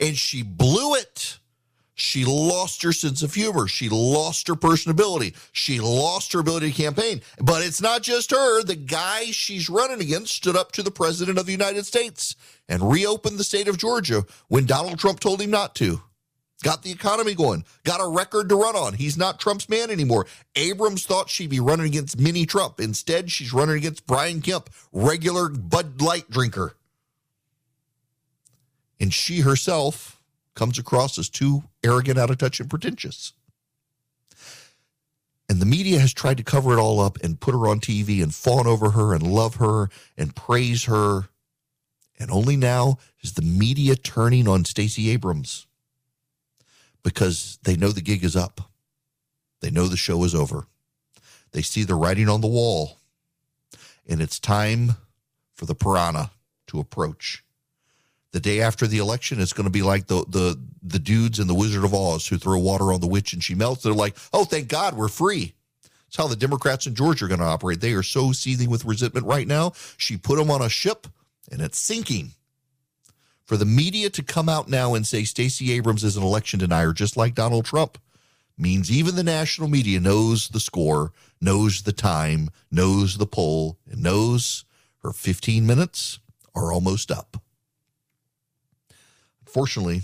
And 0.00 0.16
she 0.16 0.42
blew 0.42 0.94
it. 0.94 1.38
She 1.94 2.24
lost 2.24 2.82
her 2.84 2.92
sense 2.92 3.24
of 3.24 3.34
humor. 3.34 3.66
She 3.66 3.88
lost 3.88 4.46
her 4.46 4.54
personability. 4.54 5.34
She 5.50 5.80
lost 5.80 6.32
her 6.32 6.38
ability 6.38 6.70
to 6.70 6.82
campaign. 6.82 7.22
But 7.40 7.64
it's 7.64 7.80
not 7.80 8.02
just 8.02 8.30
her. 8.30 8.62
The 8.62 8.76
guy 8.76 9.24
she's 9.32 9.68
running 9.68 10.00
against 10.00 10.34
stood 10.34 10.54
up 10.54 10.70
to 10.72 10.84
the 10.84 10.92
president 10.92 11.38
of 11.38 11.46
the 11.46 11.52
United 11.52 11.86
States 11.86 12.36
and 12.68 12.92
reopened 12.92 13.36
the 13.36 13.44
state 13.44 13.66
of 13.66 13.78
Georgia 13.78 14.24
when 14.46 14.64
Donald 14.64 15.00
Trump 15.00 15.18
told 15.18 15.42
him 15.42 15.50
not 15.50 15.74
to. 15.76 16.00
Got 16.64 16.82
the 16.82 16.90
economy 16.90 17.34
going, 17.34 17.64
got 17.84 18.00
a 18.00 18.08
record 18.08 18.48
to 18.48 18.56
run 18.56 18.74
on. 18.74 18.94
He's 18.94 19.16
not 19.16 19.38
Trump's 19.38 19.68
man 19.68 19.90
anymore. 19.90 20.26
Abrams 20.56 21.06
thought 21.06 21.30
she'd 21.30 21.50
be 21.50 21.60
running 21.60 21.86
against 21.86 22.18
mini 22.18 22.46
Trump. 22.46 22.80
Instead, 22.80 23.30
she's 23.30 23.52
running 23.52 23.76
against 23.76 24.06
Brian 24.06 24.40
Kemp, 24.40 24.68
regular 24.92 25.48
Bud 25.48 26.02
Light 26.02 26.28
drinker. 26.28 26.74
And 28.98 29.14
she 29.14 29.40
herself 29.40 30.20
comes 30.56 30.80
across 30.80 31.16
as 31.16 31.28
too 31.28 31.62
arrogant, 31.84 32.18
out 32.18 32.30
of 32.30 32.38
touch, 32.38 32.58
and 32.58 32.68
pretentious. 32.68 33.32
And 35.48 35.60
the 35.60 35.66
media 35.66 36.00
has 36.00 36.12
tried 36.12 36.38
to 36.38 36.42
cover 36.42 36.72
it 36.72 36.80
all 36.80 36.98
up 36.98 37.18
and 37.22 37.38
put 37.38 37.52
her 37.52 37.68
on 37.68 37.78
TV 37.78 38.20
and 38.20 38.34
fawn 38.34 38.66
over 38.66 38.90
her 38.90 39.14
and 39.14 39.22
love 39.22 39.56
her 39.56 39.90
and 40.16 40.34
praise 40.34 40.84
her. 40.84 41.28
And 42.18 42.32
only 42.32 42.56
now 42.56 42.98
is 43.22 43.34
the 43.34 43.42
media 43.42 43.94
turning 43.94 44.48
on 44.48 44.64
Stacey 44.64 45.08
Abrams 45.10 45.67
because 47.08 47.58
they 47.62 47.74
know 47.74 47.88
the 47.88 48.02
gig 48.02 48.22
is 48.22 48.36
up. 48.36 48.60
They 49.62 49.70
know 49.70 49.86
the 49.86 49.96
show 49.96 50.24
is 50.24 50.34
over. 50.34 50.66
They 51.52 51.62
see 51.62 51.82
the 51.82 51.94
writing 51.94 52.28
on 52.28 52.42
the 52.42 52.48
wall, 52.48 52.98
and 54.06 54.20
it's 54.20 54.38
time 54.38 54.90
for 55.54 55.64
the 55.64 55.74
piranha 55.74 56.32
to 56.66 56.80
approach. 56.80 57.42
The 58.32 58.40
day 58.40 58.60
after 58.60 58.86
the 58.86 58.98
election, 58.98 59.40
it's 59.40 59.54
going 59.54 59.64
to 59.64 59.70
be 59.70 59.80
like 59.80 60.06
the 60.06 60.22
the 60.28 60.60
the 60.82 60.98
dudes 60.98 61.38
in 61.38 61.46
the 61.46 61.54
Wizard 61.54 61.82
of 61.82 61.94
Oz 61.94 62.26
who 62.26 62.36
throw 62.36 62.58
water 62.58 62.92
on 62.92 63.00
the 63.00 63.06
witch 63.06 63.32
and 63.32 63.42
she 63.42 63.54
melts. 63.54 63.84
They're 63.84 63.94
like, 63.94 64.14
"Oh, 64.34 64.44
thank 64.44 64.68
God, 64.68 64.94
we're 64.94 65.08
free." 65.08 65.54
It's 66.08 66.16
how 66.18 66.26
the 66.26 66.36
Democrats 66.36 66.86
in 66.86 66.94
Georgia 66.94 67.24
are 67.24 67.28
going 67.28 67.40
to 67.40 67.46
operate. 67.46 67.80
They 67.80 67.94
are 67.94 68.02
so 68.02 68.32
seething 68.32 68.68
with 68.68 68.84
resentment 68.84 69.24
right 69.24 69.46
now. 69.46 69.72
She 69.96 70.18
put 70.18 70.36
them 70.36 70.50
on 70.50 70.60
a 70.60 70.68
ship, 70.68 71.06
and 71.50 71.62
it's 71.62 71.78
sinking 71.78 72.32
for 73.48 73.56
the 73.56 73.64
media 73.64 74.10
to 74.10 74.22
come 74.22 74.46
out 74.46 74.68
now 74.68 74.94
and 74.94 75.06
say 75.06 75.24
Stacey 75.24 75.72
Abrams 75.72 76.04
is 76.04 76.18
an 76.18 76.22
election 76.22 76.58
denier, 76.58 76.92
just 76.92 77.16
like 77.16 77.34
Donald 77.34 77.64
Trump, 77.64 77.96
means 78.58 78.92
even 78.92 79.16
the 79.16 79.24
national 79.24 79.68
media 79.68 79.98
knows 79.98 80.50
the 80.50 80.60
score, 80.60 81.12
knows 81.40 81.82
the 81.82 81.92
time, 81.94 82.50
knows 82.70 83.16
the 83.16 83.26
poll, 83.26 83.78
and 83.90 84.02
knows 84.02 84.66
her 85.02 85.14
15 85.14 85.66
minutes 85.66 86.18
are 86.54 86.70
almost 86.70 87.10
up. 87.10 87.42
Unfortunately, 89.46 90.02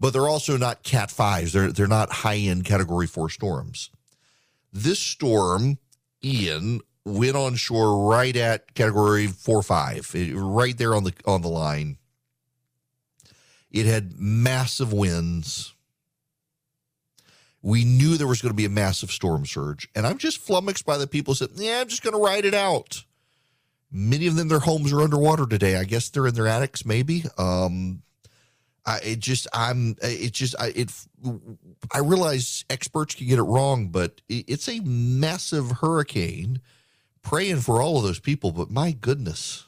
but 0.04 0.12
they're 0.12 0.28
also 0.28 0.58
not 0.58 0.82
Cat 0.82 1.08
5s. 1.08 1.52
They're, 1.52 1.72
they're 1.72 1.86
not 1.86 2.12
high 2.12 2.36
end 2.36 2.66
Category 2.66 3.06
4 3.06 3.30
storms. 3.30 3.88
This 4.70 4.98
storm, 4.98 5.78
Ian, 6.22 6.82
went 7.06 7.36
on 7.36 7.54
shore 7.54 8.06
right 8.06 8.36
at 8.36 8.74
Category 8.74 9.28
4 9.28 9.62
5, 9.62 10.34
right 10.34 10.76
there 10.76 10.94
on 10.94 11.04
the, 11.04 11.14
on 11.24 11.40
the 11.40 11.48
line. 11.48 11.96
It 13.70 13.86
had 13.86 14.20
massive 14.20 14.92
winds. 14.92 15.72
We 17.62 17.86
knew 17.86 18.18
there 18.18 18.26
was 18.26 18.42
going 18.42 18.52
to 18.52 18.54
be 18.54 18.66
a 18.66 18.68
massive 18.68 19.10
storm 19.10 19.46
surge. 19.46 19.88
And 19.94 20.06
I'm 20.06 20.18
just 20.18 20.36
flummoxed 20.36 20.84
by 20.84 20.98
the 20.98 21.06
people 21.06 21.32
who 21.32 21.36
said, 21.36 21.52
yeah, 21.54 21.80
I'm 21.80 21.88
just 21.88 22.02
going 22.02 22.12
to 22.12 22.20
ride 22.20 22.44
it 22.44 22.52
out. 22.52 23.04
Many 23.90 24.26
of 24.26 24.36
them, 24.36 24.48
their 24.48 24.58
homes 24.58 24.92
are 24.92 25.00
underwater 25.00 25.46
today. 25.46 25.76
I 25.76 25.84
guess 25.84 26.10
they're 26.10 26.26
in 26.26 26.34
their 26.34 26.46
attics, 26.46 26.84
maybe. 26.84 27.24
Um, 27.38 28.02
I 28.86 28.98
it 28.98 29.18
just 29.20 29.46
I'm 29.52 29.96
it 30.02 30.32
just 30.32 30.54
I 30.58 30.68
it 30.68 30.92
I 31.92 31.98
realize 31.98 32.64
experts 32.68 33.14
can 33.14 33.26
get 33.26 33.38
it 33.38 33.44
wrong, 33.44 33.88
but 33.88 34.20
it, 34.28 34.44
it's 34.48 34.68
a 34.68 34.80
massive 34.80 35.70
hurricane. 35.80 36.60
Praying 37.22 37.60
for 37.60 37.80
all 37.80 37.96
of 37.96 38.02
those 38.02 38.20
people, 38.20 38.52
but 38.52 38.70
my 38.70 38.92
goodness, 38.92 39.64